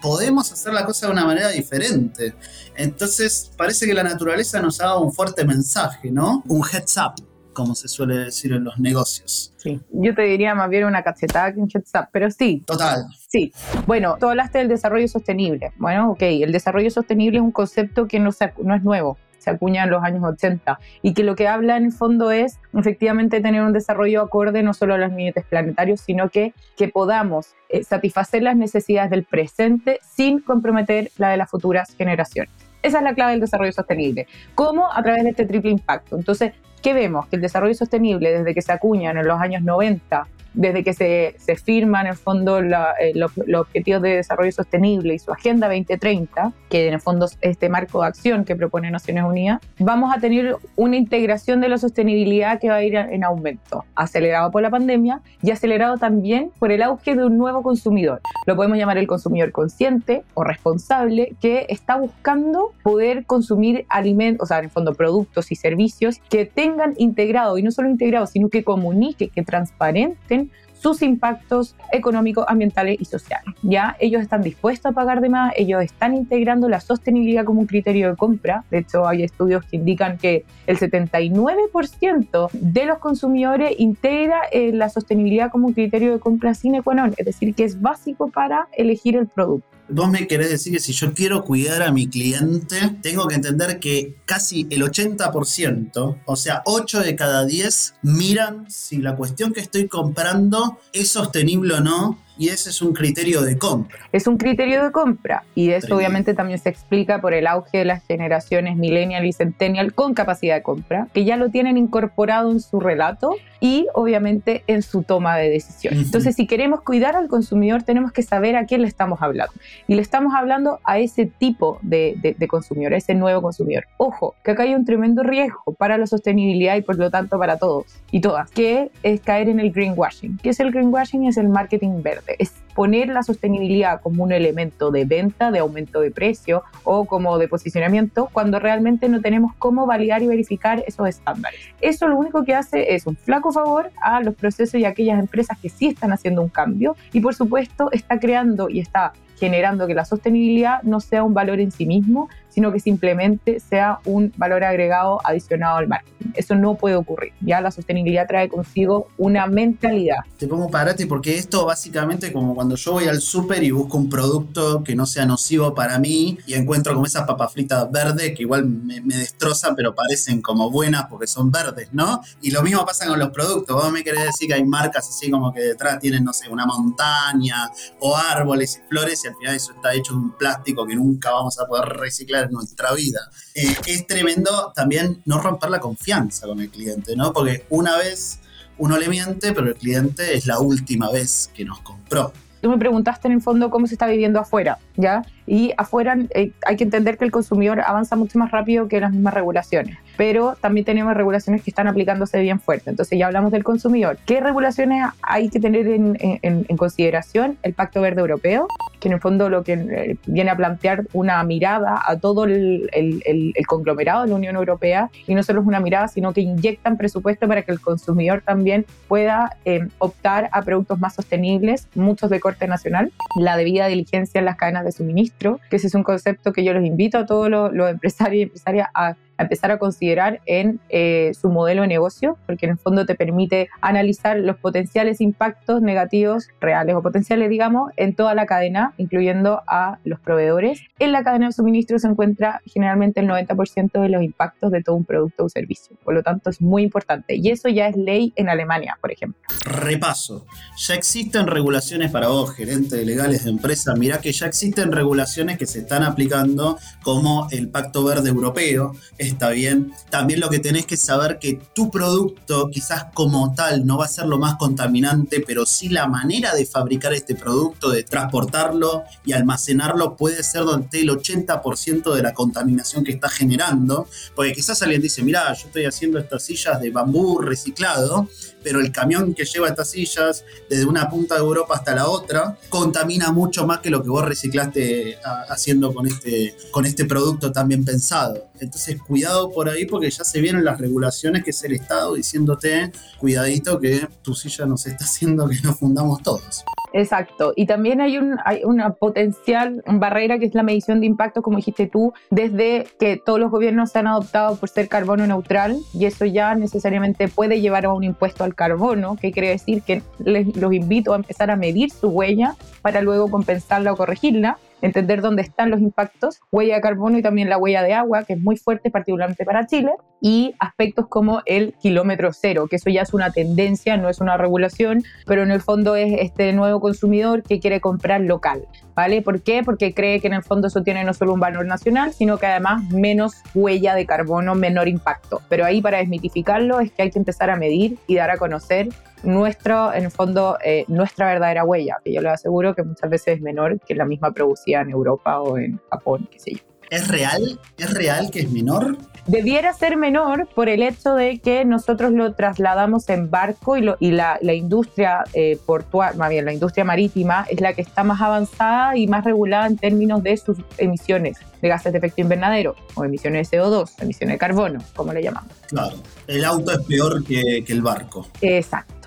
podemos 0.00 0.52
hacer 0.52 0.72
la 0.72 0.84
cosa 0.84 1.06
de 1.06 1.12
una 1.12 1.24
manera 1.24 1.48
diferente. 1.48 2.34
Entonces, 2.76 3.52
parece 3.56 3.86
que 3.86 3.94
la 3.94 4.02
naturaleza 4.02 4.60
nos 4.60 4.80
ha 4.80 4.86
dado 4.86 5.00
un 5.00 5.12
fuerte 5.12 5.44
mensaje, 5.44 6.10
¿no? 6.10 6.42
Un 6.48 6.62
heads 6.64 6.96
up, 6.96 7.24
como 7.52 7.74
se 7.74 7.88
suele 7.88 8.16
decir 8.16 8.52
en 8.52 8.64
los 8.64 8.78
negocios. 8.78 9.52
Sí, 9.56 9.80
yo 9.92 10.14
te 10.14 10.22
diría 10.22 10.54
más 10.54 10.70
bien 10.70 10.84
una 10.84 11.02
cachetada 11.02 11.52
que 11.52 11.60
un 11.60 11.68
heads 11.72 11.92
up, 11.94 12.08
pero 12.12 12.30
sí. 12.30 12.62
Total. 12.66 13.06
Sí. 13.28 13.52
Bueno, 13.86 14.16
tú 14.18 14.28
hablaste 14.28 14.58
del 14.58 14.68
desarrollo 14.68 15.08
sostenible. 15.08 15.72
Bueno, 15.78 16.12
ok, 16.12 16.22
el 16.22 16.52
desarrollo 16.52 16.90
sostenible 16.90 17.38
es 17.38 17.42
un 17.42 17.52
concepto 17.52 18.06
que 18.06 18.18
no, 18.18 18.30
no 18.62 18.74
es 18.74 18.82
nuevo 18.82 19.18
se 19.40 19.50
acuña 19.50 19.86
los 19.86 20.02
años 20.02 20.22
80 20.24 20.78
y 21.02 21.14
que 21.14 21.24
lo 21.24 21.34
que 21.34 21.48
habla 21.48 21.76
en 21.76 21.86
el 21.86 21.92
fondo 21.92 22.30
es 22.30 22.58
efectivamente 22.76 23.40
tener 23.40 23.62
un 23.62 23.72
desarrollo 23.72 24.22
acorde 24.22 24.62
no 24.62 24.74
solo 24.74 24.94
a 24.94 24.98
los 24.98 25.10
límites 25.10 25.44
planetarios, 25.44 26.00
sino 26.00 26.28
que, 26.28 26.54
que 26.76 26.88
podamos 26.88 27.54
eh, 27.68 27.82
satisfacer 27.82 28.42
las 28.42 28.56
necesidades 28.56 29.10
del 29.10 29.24
presente 29.24 29.98
sin 30.02 30.40
comprometer 30.40 31.10
la 31.16 31.30
de 31.30 31.36
las 31.36 31.50
futuras 31.50 31.94
generaciones. 31.96 32.52
Esa 32.82 32.98
es 32.98 33.04
la 33.04 33.14
clave 33.14 33.32
del 33.32 33.40
desarrollo 33.40 33.72
sostenible. 33.72 34.26
¿Cómo? 34.54 34.90
A 34.90 35.02
través 35.02 35.24
de 35.24 35.30
este 35.30 35.44
triple 35.44 35.70
impacto. 35.70 36.16
Entonces, 36.16 36.52
¿qué 36.82 36.94
vemos? 36.94 37.26
Que 37.26 37.36
el 37.36 37.42
desarrollo 37.42 37.74
sostenible, 37.74 38.32
desde 38.32 38.54
que 38.54 38.62
se 38.62 38.72
acuñan 38.72 39.16
en 39.16 39.26
los 39.26 39.40
años 39.40 39.62
90 39.62 40.26
desde 40.54 40.82
que 40.82 40.92
se, 40.92 41.34
se 41.38 41.56
firman 41.56 42.06
en 42.06 42.12
el 42.12 42.18
fondo 42.18 42.58
eh, 42.58 43.12
los, 43.14 43.32
objetivos 43.56 44.02
de 44.02 44.16
desarrollo 44.16 44.52
sostenible 44.52 45.14
y 45.14 45.18
su 45.18 45.32
Agenda 45.32 45.68
2030, 45.68 46.52
que 46.68 46.88
en 46.88 46.94
el 46.94 47.00
fondo 47.00 47.26
es 47.26 47.38
este 47.40 47.68
marco 47.68 48.00
de 48.00 48.08
acción 48.08 48.44
que 48.44 48.56
propone 48.56 48.90
Naciones 48.90 49.24
Unidas, 49.24 49.60
vamos 49.78 50.14
a 50.14 50.20
tener 50.20 50.56
una 50.76 50.96
integración 50.96 51.60
de 51.60 51.68
la 51.68 51.78
sostenibilidad 51.78 52.58
que 52.58 52.68
va 52.68 52.76
a 52.76 52.82
ir 52.82 52.96
en 52.96 53.24
aumento, 53.24 53.84
acelerado 53.94 54.50
por 54.50 54.62
la 54.62 54.70
pandemia 54.70 55.20
y 55.42 55.50
acelerado 55.50 55.98
también 55.98 56.50
por 56.58 56.72
el 56.72 56.82
auge 56.82 57.14
de 57.14 57.24
un 57.24 57.38
nuevo 57.38 57.62
consumidor. 57.62 58.20
Lo 58.46 58.56
podemos 58.56 58.78
llamar 58.78 58.98
el 58.98 59.06
consumidor 59.06 59.52
consciente 59.52 60.24
o 60.34 60.44
responsable 60.44 61.34
que 61.40 61.66
está 61.68 61.96
buscando 61.96 62.72
poder 62.82 63.24
consumir 63.24 63.86
alimentos, 63.88 64.44
o 64.44 64.46
sea, 64.46 64.58
en 64.58 64.64
el 64.64 64.70
fondo 64.70 64.94
productos 64.94 65.52
y 65.52 65.56
servicios 65.56 66.20
que 66.28 66.46
tengan 66.46 66.69
integrado, 66.96 67.58
y 67.58 67.62
no 67.62 67.70
solo 67.70 67.88
integrado, 67.88 68.26
sino 68.26 68.48
que 68.48 68.64
comunique, 68.64 69.28
que 69.28 69.42
transparenten 69.42 70.50
sus 70.80 71.02
impactos 71.02 71.76
económicos, 71.92 72.46
ambientales 72.48 72.96
y 72.98 73.04
sociales. 73.04 73.54
Ya 73.62 73.96
ellos 74.00 74.22
están 74.22 74.42
dispuestos 74.42 74.90
a 74.90 74.94
pagar 74.94 75.20
de 75.20 75.28
más, 75.28 75.52
ellos 75.56 75.82
están 75.82 76.16
integrando 76.16 76.68
la 76.68 76.80
sostenibilidad 76.80 77.44
como 77.44 77.60
un 77.60 77.66
criterio 77.66 78.10
de 78.10 78.16
compra. 78.16 78.64
De 78.70 78.78
hecho, 78.78 79.06
hay 79.06 79.22
estudios 79.22 79.64
que 79.66 79.76
indican 79.76 80.16
que 80.16 80.46
el 80.66 80.78
79% 80.78 82.50
de 82.52 82.84
los 82.86 82.98
consumidores 82.98 83.74
integra 83.78 84.40
eh, 84.52 84.72
la 84.72 84.88
sostenibilidad 84.88 85.50
como 85.50 85.68
un 85.68 85.74
criterio 85.74 86.12
de 86.12 86.18
compra 86.18 86.54
sine 86.54 86.82
qua 86.82 86.94
non, 86.94 87.12
es 87.16 87.26
decir, 87.26 87.54
que 87.54 87.64
es 87.64 87.80
básico 87.80 88.30
para 88.30 88.68
elegir 88.72 89.16
el 89.16 89.26
producto 89.26 89.79
vos 89.90 90.10
me 90.10 90.26
querés 90.26 90.50
decir 90.50 90.72
que 90.72 90.80
si 90.80 90.92
yo 90.92 91.12
quiero 91.14 91.44
cuidar 91.44 91.82
a 91.82 91.92
mi 91.92 92.08
cliente, 92.08 92.96
tengo 93.02 93.26
que 93.28 93.34
entender 93.34 93.78
que 93.80 94.16
casi 94.24 94.66
el 94.70 94.82
80%, 94.82 96.22
o 96.24 96.36
sea, 96.36 96.62
8 96.64 97.00
de 97.00 97.16
cada 97.16 97.44
10, 97.44 97.94
miran 98.02 98.70
si 98.70 98.98
la 98.98 99.16
cuestión 99.16 99.52
que 99.52 99.60
estoy 99.60 99.88
comprando 99.88 100.78
es 100.92 101.10
sostenible 101.10 101.74
o 101.74 101.80
no 101.80 102.18
y 102.38 102.48
ese 102.48 102.70
es 102.70 102.80
un 102.80 102.92
criterio 102.92 103.42
de 103.42 103.58
compra. 103.58 103.98
Es 104.12 104.26
un 104.26 104.38
criterio 104.38 104.82
de 104.82 104.92
compra 104.92 105.44
y 105.54 105.70
eso 105.70 105.96
obviamente 105.96 106.34
también 106.34 106.58
se 106.58 106.68
explica 106.68 107.20
por 107.20 107.34
el 107.34 107.46
auge 107.46 107.78
de 107.78 107.84
las 107.84 108.04
generaciones 108.06 108.76
millennial 108.76 109.26
y 109.26 109.32
centennial 109.32 109.92
con 109.92 110.14
capacidad 110.14 110.54
de 110.54 110.62
compra, 110.62 111.08
que 111.12 111.24
ya 111.24 111.36
lo 111.36 111.50
tienen 111.50 111.76
incorporado 111.76 112.50
en 112.50 112.60
su 112.60 112.80
relato 112.80 113.36
y 113.60 113.86
obviamente 113.94 114.64
en 114.66 114.80
su 114.82 115.02
toma 115.02 115.36
de 115.36 115.50
decisiones. 115.50 116.06
Entonces, 116.06 116.34
si 116.34 116.46
queremos 116.46 116.80
cuidar 116.80 117.14
al 117.14 117.28
consumidor, 117.28 117.82
tenemos 117.82 118.10
que 118.10 118.22
saber 118.22 118.56
a 118.56 118.64
quién 118.64 118.80
le 118.80 118.88
estamos 118.88 119.20
hablando. 119.20 119.52
Y 119.86 119.94
le 119.94 120.02
estamos 120.02 120.32
hablando 120.34 120.80
a 120.84 120.98
ese 120.98 121.26
tipo 121.26 121.78
de, 121.82 122.14
de 122.38 122.48
consumidor, 122.48 122.94
a 122.94 122.96
ese 122.96 123.14
nuevo 123.14 123.42
consumidor. 123.42 123.84
Ojo, 123.98 124.34
que 124.42 124.52
acá 124.52 124.62
hay 124.62 124.74
un 124.74 124.86
tremendo 124.86 125.22
riesgo 125.22 125.74
para 125.76 125.98
la 125.98 126.06
sostenibilidad 126.06 126.76
y 126.76 126.80
por 126.82 126.96
lo 126.96 127.10
tanto 127.10 127.38
para 127.38 127.58
todos 127.58 127.84
y 128.10 128.20
todas, 128.22 128.50
que 128.50 128.90
es 129.02 129.20
caer 129.20 129.50
en 129.50 129.60
el 129.60 129.72
greenwashing. 129.72 130.38
¿Qué 130.42 130.50
es 130.50 130.60
el 130.60 130.70
greenwashing? 130.70 131.26
Es 131.26 131.36
el 131.36 131.50
marketing 131.50 132.02
verde 132.02 132.29
es 132.38 132.52
poner 132.74 133.08
la 133.08 133.22
sostenibilidad 133.22 134.00
como 134.00 134.24
un 134.24 134.32
elemento 134.32 134.90
de 134.90 135.04
venta, 135.04 135.50
de 135.50 135.60
aumento 135.60 136.00
de 136.00 136.10
precio 136.10 136.62
o 136.84 137.04
como 137.04 137.38
de 137.38 137.48
posicionamiento, 137.48 138.28
cuando 138.32 138.58
realmente 138.58 139.08
no 139.08 139.20
tenemos 139.20 139.54
cómo 139.56 139.86
validar 139.86 140.22
y 140.22 140.26
verificar 140.26 140.84
esos 140.86 141.08
estándares. 141.08 141.60
Eso 141.80 142.08
lo 142.08 142.16
único 142.16 142.44
que 142.44 142.54
hace 142.54 142.94
es 142.94 143.06
un 143.06 143.16
flaco 143.16 143.52
favor 143.52 143.90
a 144.02 144.20
los 144.20 144.34
procesos 144.34 144.80
y 144.80 144.84
a 144.84 144.90
aquellas 144.90 145.18
empresas 145.18 145.58
que 145.58 145.68
sí 145.68 145.88
están 145.88 146.12
haciendo 146.12 146.42
un 146.42 146.48
cambio 146.48 146.96
y 147.12 147.20
por 147.20 147.34
supuesto 147.34 147.90
está 147.92 148.18
creando 148.18 148.68
y 148.68 148.80
está 148.80 149.12
generando 149.40 149.86
que 149.86 149.94
la 149.94 150.04
sostenibilidad 150.04 150.82
no 150.82 151.00
sea 151.00 151.24
un 151.24 151.32
valor 151.32 151.60
en 151.60 151.72
sí 151.72 151.86
mismo, 151.86 152.28
sino 152.50 152.72
que 152.72 152.78
simplemente 152.78 153.58
sea 153.58 153.98
un 154.04 154.32
valor 154.36 154.62
agregado 154.64 155.20
adicionado 155.24 155.78
al 155.78 155.88
marketing. 155.88 156.32
Eso 156.34 156.54
no 156.54 156.74
puede 156.74 156.96
ocurrir. 156.96 157.32
Ya 157.40 157.62
la 157.62 157.70
sostenibilidad 157.70 158.26
trae 158.26 158.50
consigo 158.50 159.08
una 159.16 159.46
mentalidad. 159.46 160.18
Te 160.38 160.46
pongo 160.46 160.68
parate 160.68 161.06
porque 161.06 161.38
esto 161.38 161.64
básicamente 161.64 162.32
como 162.32 162.54
cuando 162.54 162.69
yo 162.76 162.92
voy 162.92 163.08
al 163.08 163.20
súper 163.20 163.62
y 163.62 163.70
busco 163.70 163.96
un 163.96 164.08
producto 164.08 164.82
que 164.82 164.94
no 164.94 165.06
sea 165.06 165.26
nocivo 165.26 165.74
para 165.74 165.98
mí 165.98 166.38
y 166.46 166.54
encuentro 166.54 166.94
como 166.94 167.06
esas 167.06 167.26
papas 167.26 167.52
fritas 167.52 167.90
verdes 167.90 168.34
que 168.36 168.42
igual 168.42 168.66
me, 168.66 169.00
destrozan 169.00 169.74
pero 169.74 169.94
parecen 169.94 170.40
como 170.40 170.70
buenas 170.70 171.06
porque 171.08 171.26
son 171.26 171.50
verdes, 171.50 171.88
¿no? 171.92 172.20
Y 172.42 172.50
lo 172.50 172.62
mismo 172.62 172.84
pasa 172.84 173.06
con 173.06 173.18
los 173.18 173.30
productos. 173.30 173.74
Vos 173.74 173.92
me 173.92 174.02
querés 174.02 174.24
decir 174.24 174.48
que 174.48 174.54
hay 174.54 174.64
marcas 174.64 175.08
así 175.08 175.30
como 175.30 175.52
que 175.52 175.60
detrás 175.60 175.98
tienen, 176.00 176.24
no 176.24 176.32
sé, 176.32 176.48
una 176.48 176.66
montaña 176.66 177.70
o 178.00 178.16
árboles 178.16 178.80
y 178.82 178.88
flores 178.88 179.24
y 179.24 179.28
al 179.28 179.36
final 179.36 179.54
eso 179.54 179.72
está 179.72 179.94
hecho 179.94 180.12
de 180.12 180.18
un 180.18 180.32
plástico 180.32 180.86
que 180.86 180.94
nunca 180.94 181.30
vamos 181.30 181.58
a 181.58 181.66
poder 181.66 181.88
reciclar 181.88 182.44
en 182.44 182.52
nuestra 182.52 182.92
vida. 182.92 183.20
Eh, 183.54 183.74
es 183.86 184.06
tremendo 184.06 184.72
también 184.74 185.22
no 185.24 185.40
romper 185.40 185.70
la 185.70 185.80
confianza 185.80 186.46
con 186.46 186.60
el 186.60 186.70
cliente, 186.70 187.16
¿no? 187.16 187.32
Porque 187.32 187.66
una 187.70 187.96
vez 187.96 188.40
uno 188.80 188.96
le 188.96 189.08
miente, 189.08 189.52
pero 189.52 189.68
el 189.68 189.74
cliente 189.74 190.34
es 190.34 190.46
la 190.46 190.58
última 190.58 191.10
vez 191.10 191.50
que 191.54 191.64
nos 191.64 191.80
compró. 191.80 192.32
Tú 192.60 192.70
me 192.70 192.78
preguntaste 192.78 193.28
en 193.28 193.34
el 193.34 193.40
fondo 193.40 193.70
cómo 193.70 193.86
se 193.86 193.94
está 193.94 194.06
viviendo 194.06 194.38
afuera, 194.38 194.78
¿ya? 194.96 195.22
Y 195.52 195.72
afuera 195.76 196.16
eh, 196.30 196.52
hay 196.64 196.76
que 196.76 196.84
entender 196.84 197.18
que 197.18 197.24
el 197.24 197.32
consumidor 197.32 197.80
avanza 197.80 198.14
mucho 198.14 198.38
más 198.38 198.52
rápido 198.52 198.86
que 198.86 199.00
las 199.00 199.10
mismas 199.10 199.34
regulaciones, 199.34 199.98
pero 200.16 200.56
también 200.60 200.86
tenemos 200.86 201.12
regulaciones 201.12 201.64
que 201.64 201.70
están 201.72 201.88
aplicándose 201.88 202.40
bien 202.40 202.60
fuerte. 202.60 202.88
Entonces 202.88 203.18
ya 203.18 203.26
hablamos 203.26 203.50
del 203.50 203.64
consumidor. 203.64 204.16
¿Qué 204.26 204.38
regulaciones 204.38 205.06
hay 205.22 205.48
que 205.48 205.58
tener 205.58 205.88
en, 205.88 206.16
en, 206.20 206.76
consideración? 206.76 207.58
El 207.64 207.74
Pacto 207.74 208.00
Verde 208.00 208.20
Europeo, 208.20 208.68
que 209.00 209.08
en 209.08 209.14
el 209.14 209.20
fondo 209.20 209.48
lo 209.48 209.64
que 209.64 209.72
eh, 209.72 210.16
viene 210.26 210.50
a 210.50 210.56
plantear 210.56 211.06
una 211.14 211.42
mirada 211.42 212.00
a 212.06 212.16
todo 212.16 212.44
el, 212.44 212.88
el, 212.92 213.20
el, 213.26 213.66
conglomerado 213.66 214.22
de 214.22 214.28
la 214.28 214.36
Unión 214.36 214.54
Europea 214.54 215.10
y 215.26 215.34
no 215.34 215.42
solo 215.42 215.62
es 215.62 215.66
una 215.66 215.80
mirada, 215.80 216.06
sino 216.06 216.32
que 216.32 216.42
inyectan 216.42 216.96
presupuesto 216.96 217.48
para 217.48 217.62
que 217.62 217.72
el 217.72 217.80
consumidor 217.80 218.40
también 218.42 218.86
pueda 219.08 219.56
eh, 219.64 219.88
optar 219.98 220.48
a 220.52 220.62
productos 220.62 221.00
más 221.00 221.16
sostenibles, 221.16 221.88
muchos 221.96 222.30
de 222.30 222.38
corte 222.38 222.68
nacional, 222.68 223.10
la 223.34 223.56
debida 223.56 223.88
diligencia 223.88 224.38
en 224.38 224.44
las 224.44 224.56
cadenas 224.56 224.84
de 224.84 224.92
suministro 224.92 225.39
que 225.40 225.76
ese 225.76 225.86
es 225.86 225.94
un 225.94 226.02
concepto 226.02 226.52
que 226.52 226.64
yo 226.64 226.72
los 226.72 226.84
invito 226.84 227.18
a 227.18 227.26
todos 227.26 227.50
los, 227.50 227.90
empresarios 227.90 228.40
y 228.40 228.42
empresarias 228.42 228.88
a 228.94 229.16
empezar 229.42 229.70
a 229.70 229.78
considerar 229.78 230.40
en 230.46 230.80
eh, 230.88 231.32
su 231.40 231.50
modelo 231.50 231.82
de 231.82 231.88
negocio, 231.88 232.38
porque 232.46 232.66
en 232.66 232.72
el 232.72 232.78
fondo 232.78 233.06
te 233.06 233.14
permite 233.14 233.68
analizar 233.80 234.38
los 234.38 234.56
potenciales 234.56 235.20
impactos 235.20 235.82
negativos, 235.82 236.48
reales 236.60 236.94
o 236.94 237.02
potenciales, 237.02 237.48
digamos, 237.50 237.92
en 237.96 238.14
toda 238.14 238.34
la 238.34 238.46
cadena, 238.46 238.94
incluyendo 238.96 239.62
a 239.66 239.98
los 240.04 240.20
proveedores. 240.20 240.82
En 240.98 241.12
la 241.12 241.22
cadena 241.22 241.46
de 241.46 241.52
suministro 241.52 241.98
se 241.98 242.08
encuentra 242.08 242.60
generalmente 242.66 243.20
el 243.20 243.28
90% 243.28 244.00
de 244.00 244.08
los 244.08 244.22
impactos 244.22 244.70
de 244.70 244.82
todo 244.82 244.96
un 244.96 245.04
producto 245.04 245.44
o 245.44 245.48
servicio. 245.48 245.96
Por 246.04 246.14
lo 246.14 246.22
tanto, 246.22 246.50
es 246.50 246.60
muy 246.60 246.82
importante. 246.82 247.36
Y 247.36 247.50
eso 247.50 247.68
ya 247.68 247.88
es 247.88 247.96
ley 247.96 248.32
en 248.36 248.48
Alemania, 248.48 248.98
por 249.00 249.12
ejemplo. 249.12 249.40
Repaso. 249.64 250.46
Ya 250.76 250.94
existen 250.94 251.46
regulaciones 251.46 252.10
para 252.10 252.28
vos, 252.28 252.54
gerentes 252.54 253.04
legales 253.04 253.44
de 253.44 253.50
empresas. 253.50 253.98
Mirá 253.98 254.20
que 254.20 254.32
ya 254.32 254.46
existen 254.46 254.92
regulaciones 254.92 255.58
que 255.58 255.66
se 255.66 255.80
están 255.80 256.02
aplicando, 256.02 256.78
como 257.02 257.48
el 257.50 257.68
Pacto 257.68 258.04
Verde 258.04 258.28
Europeo 258.28 258.92
está 259.30 259.50
bien. 259.50 259.92
También 260.10 260.40
lo 260.40 260.50
que 260.50 260.58
tenés 260.58 260.86
que 260.86 260.96
saber 260.96 261.38
que 261.38 261.60
tu 261.74 261.90
producto 261.90 262.68
quizás 262.70 263.06
como 263.14 263.54
tal 263.54 263.86
no 263.86 263.98
va 263.98 264.04
a 264.04 264.08
ser 264.08 264.26
lo 264.26 264.38
más 264.38 264.56
contaminante, 264.56 265.42
pero 265.46 265.66
sí 265.66 265.88
la 265.88 266.06
manera 266.06 266.54
de 266.54 266.66
fabricar 266.66 267.12
este 267.12 267.34
producto, 267.34 267.90
de 267.90 268.02
transportarlo 268.02 269.04
y 269.24 269.32
almacenarlo 269.32 270.16
puede 270.16 270.42
ser 270.42 270.64
donde 270.64 271.00
el 271.00 271.10
80% 271.10 272.14
de 272.14 272.22
la 272.22 272.34
contaminación 272.34 273.04
que 273.04 273.12
está 273.12 273.28
generando. 273.28 274.06
Porque 274.34 274.52
quizás 274.52 274.82
alguien 274.82 275.02
dice, 275.02 275.22
mira, 275.22 275.52
yo 275.54 275.66
estoy 275.66 275.84
haciendo 275.84 276.18
estas 276.18 276.42
sillas 276.42 276.80
de 276.80 276.90
bambú 276.90 277.38
reciclado, 277.38 278.28
pero 278.62 278.80
el 278.80 278.92
camión 278.92 279.34
que 279.34 279.44
lleva 279.44 279.68
estas 279.68 279.90
sillas 279.90 280.44
desde 280.68 280.84
una 280.84 281.08
punta 281.08 281.34
de 281.34 281.40
Europa 281.40 281.74
hasta 281.74 281.94
la 281.94 282.08
otra 282.08 282.56
contamina 282.68 283.32
mucho 283.32 283.66
más 283.66 283.80
que 283.80 283.90
lo 283.90 284.02
que 284.02 284.10
vos 284.10 284.24
reciclaste 284.24 285.18
ah, 285.24 285.44
haciendo 285.48 285.94
con 285.94 286.06
este, 286.06 286.56
con 286.70 286.86
este 286.86 287.04
producto 287.04 287.52
tan 287.52 287.68
bien 287.68 287.84
pensado. 287.84 288.49
Entonces, 288.60 289.00
cuidado 289.00 289.50
por 289.50 289.68
ahí 289.68 289.86
porque 289.86 290.10
ya 290.10 290.24
se 290.24 290.40
vienen 290.40 290.64
las 290.64 290.78
regulaciones 290.78 291.42
que 291.44 291.50
es 291.50 291.64
el 291.64 291.72
Estado 291.72 292.14
diciéndote, 292.14 292.92
cuidadito 293.18 293.80
que 293.80 294.06
tu 294.22 294.34
silla 294.34 294.66
nos 294.66 294.86
está 294.86 295.04
haciendo 295.04 295.48
que 295.48 295.56
nos 295.62 295.78
fundamos 295.78 296.22
todos. 296.22 296.64
Exacto. 296.92 297.52
Y 297.56 297.66
también 297.66 298.00
hay, 298.00 298.18
un, 298.18 298.38
hay 298.44 298.62
una 298.64 298.94
potencial 298.94 299.82
barrera 299.86 300.38
que 300.38 300.46
es 300.46 300.54
la 300.54 300.62
medición 300.62 301.00
de 301.00 301.06
impacto, 301.06 301.42
como 301.42 301.56
dijiste 301.56 301.86
tú, 301.86 302.12
desde 302.30 302.86
que 302.98 303.16
todos 303.16 303.38
los 303.38 303.50
gobiernos 303.50 303.90
se 303.92 304.00
han 304.00 304.06
adoptado 304.06 304.56
por 304.56 304.68
ser 304.68 304.88
carbono 304.88 305.26
neutral 305.26 305.78
y 305.94 306.06
eso 306.06 306.24
ya 306.24 306.54
necesariamente 306.54 307.28
puede 307.28 307.60
llevar 307.60 307.84
a 307.84 307.92
un 307.92 308.04
impuesto 308.04 308.44
al 308.44 308.54
carbono, 308.54 309.16
que 309.16 309.32
quiere 309.32 309.50
decir 309.50 309.82
que 309.82 310.02
les, 310.18 310.56
los 310.56 310.72
invito 310.72 311.12
a 311.12 311.16
empezar 311.16 311.50
a 311.50 311.56
medir 311.56 311.90
su 311.90 312.08
huella 312.08 312.56
para 312.82 313.02
luego 313.02 313.30
compensarla 313.30 313.92
o 313.92 313.96
corregirla 313.96 314.58
entender 314.82 315.20
dónde 315.20 315.42
están 315.42 315.70
los 315.70 315.80
impactos, 315.80 316.40
huella 316.50 316.76
de 316.76 316.80
carbono 316.80 317.18
y 317.18 317.22
también 317.22 317.48
la 317.48 317.58
huella 317.58 317.82
de 317.82 317.94
agua, 317.94 318.24
que 318.24 318.34
es 318.34 318.40
muy 318.40 318.56
fuerte, 318.56 318.90
particularmente 318.90 319.44
para 319.44 319.66
Chile, 319.66 319.92
y 320.20 320.54
aspectos 320.58 321.06
como 321.08 321.42
el 321.46 321.74
kilómetro 321.80 322.32
cero, 322.32 322.66
que 322.68 322.76
eso 322.76 322.90
ya 322.90 323.02
es 323.02 323.14
una 323.14 323.30
tendencia, 323.30 323.96
no 323.96 324.08
es 324.08 324.20
una 324.20 324.36
regulación, 324.36 325.02
pero 325.26 325.42
en 325.42 325.50
el 325.50 325.60
fondo 325.60 325.96
es 325.96 326.12
este 326.20 326.52
nuevo 326.52 326.80
consumidor 326.80 327.42
que 327.42 327.60
quiere 327.60 327.80
comprar 327.80 328.20
local. 328.20 328.66
¿Vale? 328.94 329.22
¿Por 329.22 329.40
qué? 329.40 329.62
Porque 329.64 329.94
cree 329.94 330.20
que 330.20 330.26
en 330.26 330.34
el 330.34 330.42
fondo 330.42 330.66
eso 330.66 330.82
tiene 330.82 331.04
no 331.04 331.14
solo 331.14 331.32
un 331.32 331.40
valor 331.40 331.64
nacional, 331.64 332.12
sino 332.12 332.36
que 332.36 332.46
además 332.46 332.82
menos 332.90 333.36
huella 333.54 333.94
de 333.94 334.04
carbono, 334.04 334.54
menor 334.54 334.88
impacto. 334.88 335.40
Pero 335.48 335.64
ahí 335.64 335.80
para 335.80 335.98
desmitificarlo 335.98 336.80
es 336.80 336.92
que 336.92 337.02
hay 337.02 337.10
que 337.10 337.18
empezar 337.18 337.48
a 337.48 337.56
medir 337.56 337.96
y 338.06 338.16
dar 338.16 338.30
a 338.30 338.36
conocer 338.36 338.88
nuestro, 339.22 339.92
en 339.92 340.04
el 340.04 340.10
fondo, 340.10 340.58
eh, 340.64 340.84
nuestra 340.88 341.26
verdadera 341.26 341.64
huella, 341.64 341.98
que 342.04 342.12
yo 342.12 342.20
le 342.20 342.30
aseguro 342.30 342.74
que 342.74 342.82
muchas 342.82 343.10
veces 343.10 343.36
es 343.36 343.40
menor 343.40 343.80
que 343.80 343.94
la 343.94 344.04
misma 344.04 344.32
producida 344.32 344.80
en 344.80 344.90
Europa 344.90 345.40
o 345.40 345.58
en 345.58 345.80
Japón, 345.90 346.28
qué 346.30 346.38
sé 346.38 346.52
yo. 346.52 346.70
¿Es 346.90 347.06
real? 347.06 347.60
¿Es 347.78 347.94
real 347.94 348.32
que 348.32 348.40
es 348.40 348.50
menor? 348.50 348.98
Debiera 349.26 349.72
ser 349.72 349.96
menor 349.96 350.48
por 350.52 350.68
el 350.68 350.82
hecho 350.82 351.14
de 351.14 351.38
que 351.38 351.64
nosotros 351.64 352.10
lo 352.10 352.34
trasladamos 352.34 353.08
en 353.08 353.30
barco 353.30 353.76
y, 353.76 353.88
y 354.00 354.10
la, 354.10 354.40
industria 354.52 355.22
eh, 355.32 355.56
portuaria, 355.64 356.18
más 356.18 356.30
bien 356.30 356.44
la 356.44 356.52
industria 356.52 356.84
marítima, 356.84 357.46
es 357.48 357.60
la 357.60 357.74
que 357.74 357.82
está 357.82 358.02
más 358.02 358.20
avanzada 358.20 358.96
y 358.96 359.06
más 359.06 359.24
regulada 359.24 359.68
en 359.68 359.76
términos 359.76 360.24
de 360.24 360.36
sus 360.36 360.58
emisiones 360.78 361.38
de 361.62 361.68
gases 361.68 361.92
de 361.92 361.98
efecto 361.98 362.22
invernadero 362.22 362.74
o 362.96 363.04
emisiones 363.04 363.48
de 363.50 363.58
CO2, 363.58 363.90
emisiones 364.00 364.34
de 364.34 364.38
carbono, 364.38 364.80
como 364.96 365.12
le 365.12 365.22
llamamos. 365.22 365.52
Claro, 365.68 365.94
el 366.26 366.44
auto 366.44 366.72
es 366.72 366.80
peor 366.86 367.22
que, 367.22 367.62
que 367.64 367.72
el 367.72 367.82
barco. 367.82 368.26
Exacto. 368.40 368.99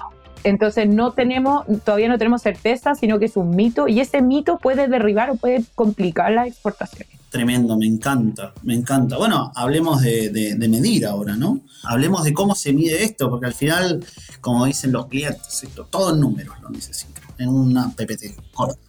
Entonces 0.43 0.87
no 0.87 1.11
tenemos, 1.11 1.65
todavía 1.85 2.09
no 2.09 2.17
tenemos 2.17 2.41
certeza, 2.41 2.95
sino 2.95 3.19
que 3.19 3.25
es 3.25 3.37
un 3.37 3.55
mito 3.55 3.87
y 3.87 3.99
ese 3.99 4.21
mito 4.21 4.57
puede 4.57 4.87
derribar 4.87 5.29
o 5.29 5.35
puede 5.35 5.63
complicar 5.75 6.31
las 6.31 6.47
exportaciones. 6.47 7.19
Tremendo, 7.29 7.77
me 7.77 7.87
encanta, 7.87 8.53
me 8.61 8.75
encanta. 8.75 9.17
Bueno, 9.17 9.51
hablemos 9.55 10.01
de, 10.01 10.55
medir 10.69 11.05
ahora, 11.05 11.35
¿no? 11.35 11.61
Hablemos 11.83 12.23
de 12.23 12.33
cómo 12.33 12.53
se 12.53 12.73
mide 12.73 13.03
esto, 13.03 13.29
porque 13.29 13.47
al 13.47 13.53
final, 13.53 14.05
como 14.39 14.65
dicen 14.65 14.91
los 14.91 15.07
clientes, 15.07 15.63
esto, 15.63 15.85
todo 15.89 16.13
en 16.13 16.19
números 16.19 16.55
lo 16.61 16.69
necesito, 16.69 17.21
en 17.39 17.49
una 17.49 17.89
PPT 17.89 18.35
corta. 18.53 18.79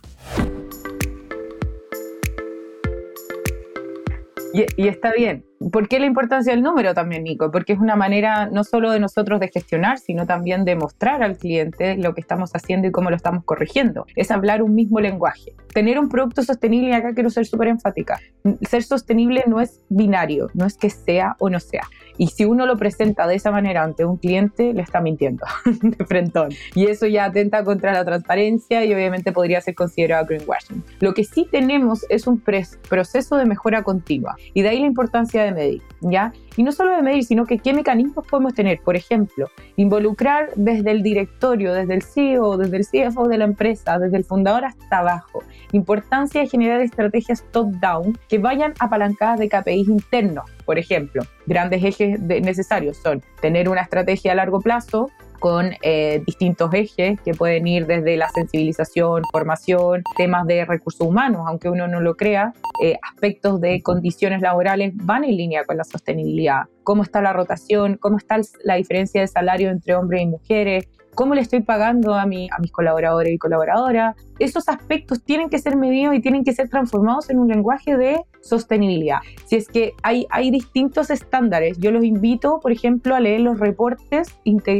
y, 4.76 4.88
está 4.88 5.12
bien, 5.12 5.44
¿Por 5.73 5.88
qué 5.88 5.99
la 5.99 6.06
importancia 6.06 6.52
del 6.52 6.62
número 6.62 6.94
también, 6.94 7.25
Nico? 7.25 7.50
Porque 7.50 7.73
es 7.73 7.78
una 7.78 7.97
manera 7.97 8.47
no 8.47 8.64
solo 8.64 8.90
de 8.90 9.00
nosotros 9.00 9.40
de 9.40 9.49
gestionar, 9.49 9.99
sino 9.99 10.26
también 10.26 10.64
de 10.64 10.76
mostrar 10.76 11.23
al 11.23 11.37
cliente 11.37 11.97
lo 11.97 12.14
que 12.14 12.21
estamos 12.21 12.50
haciendo 12.54 12.88
y 12.88 12.90
cómo 12.90 13.11
lo 13.11 13.16
estamos 13.16 13.44
corrigiendo. 13.44 14.06
Es 14.16 14.30
hablar 14.30 14.62
un 14.62 14.75
mismo 14.75 15.00
lenguaje. 15.00 15.54
Tener 15.73 15.99
un 15.99 16.09
producto 16.09 16.42
sostenible, 16.42 16.90
y 16.90 16.92
acá 16.92 17.14
quiero 17.14 17.30
ser 17.30 17.47
súper 17.47 17.68
enfática, 17.68 18.21
ser 18.68 18.83
sostenible 18.83 19.44
no 19.47 19.61
es 19.61 19.80
binario, 19.88 20.50
no 20.54 20.66
es 20.66 20.76
que 20.76 20.90
sea 20.90 21.37
o 21.38 21.50
no 21.50 21.61
sea. 21.61 21.83
Y 22.16 22.28
si 22.28 22.44
uno 22.44 22.66
lo 22.66 22.76
presenta 22.76 23.26
de 23.26 23.35
esa 23.35 23.50
manera 23.50 23.83
ante 23.83 24.04
un 24.04 24.16
cliente, 24.16 24.73
le 24.73 24.83
está 24.83 25.00
mintiendo 25.00 25.44
de 25.83 26.04
frentón. 26.04 26.50
Y 26.75 26.87
eso 26.87 27.06
ya 27.06 27.25
atenta 27.25 27.64
contra 27.64 27.92
la 27.92 28.04
transparencia 28.04 28.85
y 28.85 28.94
obviamente 28.94 29.33
podría 29.33 29.61
ser 29.61 29.75
considerado 29.75 30.26
greenwashing. 30.26 30.85
Lo 31.00 31.14
que 31.14 31.25
sí 31.25 31.49
tenemos 31.50 32.06
es 32.09 32.26
un 32.26 32.40
proceso 32.40 33.37
de 33.37 33.47
mejora 33.47 33.83
continua. 33.83 34.37
Y 34.52 34.62
de 34.62 34.68
ahí 34.68 34.80
la 34.80 34.87
importancia 34.87 35.42
de 35.42 35.53
medir, 35.54 35.82
¿ya? 36.00 36.32
Y 36.56 36.62
no 36.62 36.73
solo 36.73 36.94
de 36.94 37.02
medir, 37.02 37.25
sino 37.25 37.46
que 37.46 37.58
qué 37.58 37.73
mecanismos 37.73 38.26
podemos 38.26 38.54
tener. 38.54 38.80
Por 38.80 38.96
ejemplo, 38.96 39.49
involucrar 39.76 40.50
desde 40.56 40.90
el 40.90 41.02
directorio, 41.02 41.73
desde 41.73 41.94
el 41.94 42.02
CEO, 42.02 42.56
desde 42.56 42.76
el 42.76 42.84
CFO 42.87 43.28
de 43.28 43.38
la 43.38 43.44
empresa, 43.44 43.99
desde 43.99 44.16
el 44.16 44.25
fundador 44.25 44.64
hasta 44.64 44.99
abajo. 44.99 45.42
Importancia 45.73 46.40
de 46.40 46.49
generar 46.49 46.80
estrategias 46.80 47.44
top-down 47.50 48.18
que 48.28 48.38
vayan 48.38 48.75
apalancadas 48.78 49.40
de 49.40 49.49
KPIs 49.49 49.88
internos. 49.88 50.44
Por 50.64 50.78
ejemplo, 50.78 51.23
grandes 51.46 51.82
ejes 51.82 52.20
necesarios 52.20 52.96
son 52.96 53.23
tener 53.40 53.68
una 53.68 53.82
estrategia 53.82 54.32
a 54.32 54.34
largo 54.34 54.61
plazo, 54.61 55.11
con 55.44 55.72
eh, 55.82 56.22
distintos 56.26 56.72
ejes 56.72 57.20
que 57.20 57.34
pueden 57.34 57.66
ir 57.66 57.86
desde 57.86 58.16
la 58.16 58.30
sensibilización, 58.30 59.24
formación, 59.30 60.02
temas 60.16 60.46
de 60.46 60.64
recursos 60.64 61.06
humanos, 61.06 61.42
aunque 61.46 61.68
uno 61.68 61.86
no 61.86 62.00
lo 62.00 62.16
crea, 62.16 62.54
eh, 62.82 62.96
aspectos 63.02 63.60
de 63.60 63.82
condiciones 63.82 64.40
laborales 64.40 64.94
van 64.94 65.22
en 65.22 65.36
línea 65.36 65.66
con 65.66 65.76
la 65.76 65.84
sostenibilidad. 65.84 66.62
Cómo 66.82 67.02
está 67.02 67.20
la 67.20 67.34
rotación, 67.34 67.98
cómo 67.98 68.16
está 68.16 68.38
la 68.62 68.76
diferencia 68.76 69.20
de 69.20 69.26
salario 69.26 69.68
entre 69.68 69.94
hombres 69.94 70.22
y 70.22 70.26
mujeres, 70.28 70.88
cómo 71.14 71.35
le 71.35 71.40
estoy 71.40 71.61
pagando 71.61 72.14
a, 72.14 72.26
mi, 72.26 72.49
a 72.50 72.59
mis 72.59 72.73
colaboradores 72.73 73.33
y 73.33 73.38
colaboradoras. 73.38 74.16
Esos 74.38 74.68
aspectos 74.68 75.23
tienen 75.23 75.49
que 75.49 75.59
ser 75.59 75.76
medidos 75.76 76.14
y 76.14 76.21
tienen 76.21 76.44
que 76.44 76.52
ser 76.52 76.68
transformados 76.68 77.30
en 77.30 77.38
un 77.38 77.49
lenguaje 77.49 77.97
de 77.97 78.21
sostenibilidad. 78.40 79.18
Si 79.47 79.56
es 79.56 79.68
que 79.68 79.92
hay, 80.02 80.26
hay 80.30 80.50
distintos 80.50 81.11
estándares, 81.11 81.78
yo 81.78 81.90
los 81.90 82.04
invito, 82.04 82.61
por 82.61 82.73
ejemplo, 82.73 83.14
a 83.14 83.21
leer 83.21 83.40
los 83.40 83.59
reportes, 83.59 84.28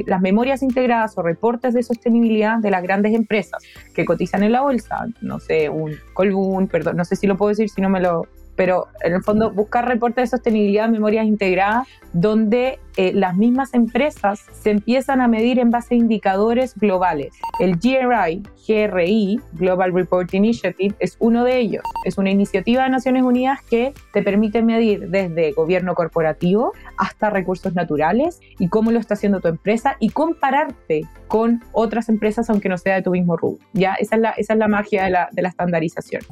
las 0.07 0.21
memorias 0.21 0.63
integradas 0.63 1.17
o 1.17 1.23
reportes 1.23 1.75
de 1.75 1.83
sostenibilidad 1.83 2.59
de 2.59 2.71
las 2.71 2.83
grandes 2.83 3.15
empresas 3.15 3.63
que 3.95 4.05
cotizan 4.05 4.43
en 4.43 4.53
la 4.53 4.63
bolsa. 4.63 5.07
No 5.21 5.39
sé, 5.39 5.69
un 5.69 5.93
Colbún, 6.13 6.69
perdón, 6.69 6.97
no 6.97 7.05
sé 7.05 7.17
si 7.17 7.27
lo 7.27 7.37
puedo 7.37 7.51
decir 7.51 7.69
si 7.69 7.81
no 7.81 7.89
me 7.89 8.01
lo 8.01 8.27
pero 8.57 8.89
en 9.03 9.15
el 9.15 9.23
fondo 9.23 9.51
buscar 9.51 9.89
reportes 9.89 10.31
de 10.31 10.37
sostenibilidad, 10.37 10.89
memorias 10.89 11.27
integradas, 11.27 11.89
donde 12.13 12.79
eh, 12.97 13.13
las 13.13 13.37
mismas 13.37 13.75
empresas 13.75 14.41
se 14.53 14.71
empiezan 14.71 15.21
a 15.21 15.29
medir 15.29 15.59
en 15.59 15.71
base 15.71 15.95
a 15.95 15.99
indicadores 15.99 16.75
globales. 16.77 17.35
El 17.59 17.77
GRI, 17.77 18.43
GRI, 18.67 19.41
Global 19.53 19.93
Report 19.93 20.33
Initiative, 20.33 20.95
es 20.99 21.17
uno 21.19 21.45
de 21.45 21.59
ellos. 21.59 21.83
Es 22.05 22.19
una 22.19 22.31
iniciativa 22.31 22.85
de 22.85 22.91
Naciones 22.91 23.23
Unidas 23.23 23.61
que 23.69 23.93
te 24.13 24.23
permite 24.23 24.63
medir 24.63 25.09
desde 25.11 25.53
gobierno 25.53 25.95
corporativo 25.95 26.73
hasta 26.97 27.31
recursos 27.31 27.75
naturales 27.75 28.41
y 28.59 28.69
cómo 28.69 28.91
lo 28.91 28.99
está 28.99 29.15
haciendo 29.15 29.41
tu 29.41 29.49
empresa 29.49 29.97
y 29.99 30.11
compararte 30.11 31.03
con 31.27 31.63
otras 31.73 32.09
empresas 32.09 32.49
aunque 32.51 32.69
no 32.69 32.79
sea 32.79 32.95
de 32.95 33.03
tu 33.03 33.11
mismo 33.11 33.37
rubro. 33.37 33.59
¿ya? 33.73 33.95
Esa, 33.95 34.17
es 34.17 34.23
la, 34.23 34.31
esa 34.31 34.53
es 34.53 34.59
la 34.59 34.69
magia 34.69 35.05
de 35.05 35.11
la, 35.11 35.29
de 35.33 35.43
la 35.43 35.49
estandarización. 35.49 36.23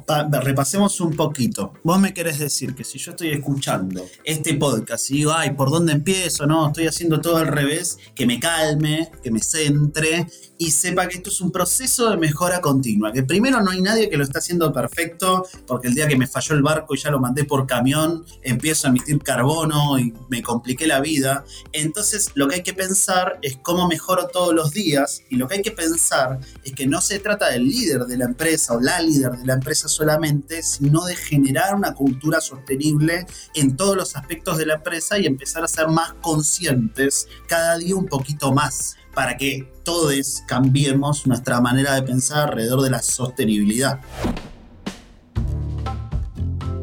repasemos 0.41 0.99
un 1.01 1.15
poquito. 1.15 1.73
Vos 1.83 1.99
me 1.99 2.13
querés 2.13 2.39
decir 2.39 2.73
que 2.73 2.83
si 2.83 2.97
yo 2.97 3.11
estoy 3.11 3.31
escuchando 3.31 4.05
este 4.23 4.53
podcast 4.55 5.11
y 5.11 5.15
digo, 5.15 5.33
ay, 5.35 5.51
¿por 5.51 5.69
dónde 5.69 5.93
empiezo? 5.93 6.45
No, 6.45 6.52
estoy 6.67 6.87
haciendo 6.87 7.19
todo 7.21 7.37
al 7.37 7.47
revés, 7.47 7.97
que 8.15 8.25
me 8.25 8.39
calme, 8.39 9.11
que 9.21 9.31
me 9.31 9.39
centre 9.39 10.27
y 10.63 10.71
sepa 10.71 11.09
que 11.09 11.17
esto 11.17 11.29
es 11.29 11.41
un 11.41 11.51
proceso 11.51 12.09
de 12.09 12.15
mejora 12.15 12.61
continua, 12.61 13.11
que 13.11 13.23
primero 13.23 13.61
no 13.61 13.71
hay 13.71 13.81
nadie 13.81 14.09
que 14.09 14.15
lo 14.15 14.23
está 14.23 14.39
haciendo 14.39 14.71
perfecto, 14.71 15.45
porque 15.67 15.89
el 15.89 15.93
día 15.93 16.07
que 16.07 16.15
me 16.15 16.25
falló 16.25 16.55
el 16.55 16.61
barco 16.61 16.95
y 16.95 16.99
ya 16.99 17.11
lo 17.11 17.19
mandé 17.19 17.43
por 17.43 17.67
camión, 17.67 18.25
empiezo 18.41 18.87
a 18.87 18.89
emitir 18.89 19.21
carbono 19.21 19.99
y 19.99 20.13
me 20.29 20.41
compliqué 20.41 20.87
la 20.87 21.01
vida. 21.01 21.43
Entonces 21.73 22.31
lo 22.35 22.47
que 22.47 22.55
hay 22.55 22.63
que 22.63 22.73
pensar 22.73 23.39
es 23.41 23.57
cómo 23.57 23.89
mejoro 23.89 24.27
todos 24.27 24.53
los 24.53 24.71
días 24.71 25.23
y 25.29 25.35
lo 25.35 25.49
que 25.49 25.55
hay 25.55 25.61
que 25.61 25.71
pensar 25.71 26.39
es 26.63 26.71
que 26.71 26.87
no 26.87 27.01
se 27.01 27.19
trata 27.19 27.49
del 27.49 27.67
líder 27.67 28.05
de 28.05 28.15
la 28.15 28.25
empresa 28.25 28.73
o 28.73 28.79
la 28.79 29.01
líder 29.01 29.33
de 29.33 29.45
la 29.45 29.55
empresa 29.55 29.89
solamente, 29.89 30.63
sino 30.63 31.03
de 31.03 31.17
generar 31.17 31.75
una 31.75 31.93
cultura 31.93 32.39
sostenible 32.39 33.25
en 33.53 33.75
todos 33.75 33.97
los 33.97 34.15
aspectos 34.15 34.57
de 34.57 34.65
la 34.65 34.75
empresa 34.75 35.19
y 35.19 35.25
empezar 35.25 35.61
a 35.65 35.67
ser 35.67 35.89
más 35.89 36.13
conscientes 36.21 37.27
cada 37.47 37.77
día 37.77 37.97
un 37.97 38.05
poquito 38.05 38.53
más 38.53 38.95
para 39.13 39.37
que 39.37 39.67
todos 39.83 40.43
cambiemos 40.47 41.27
nuestra 41.27 41.61
manera 41.61 41.95
de 41.95 42.03
pensar 42.03 42.49
alrededor 42.49 42.81
de 42.81 42.89
la 42.89 43.01
sostenibilidad. 43.01 43.99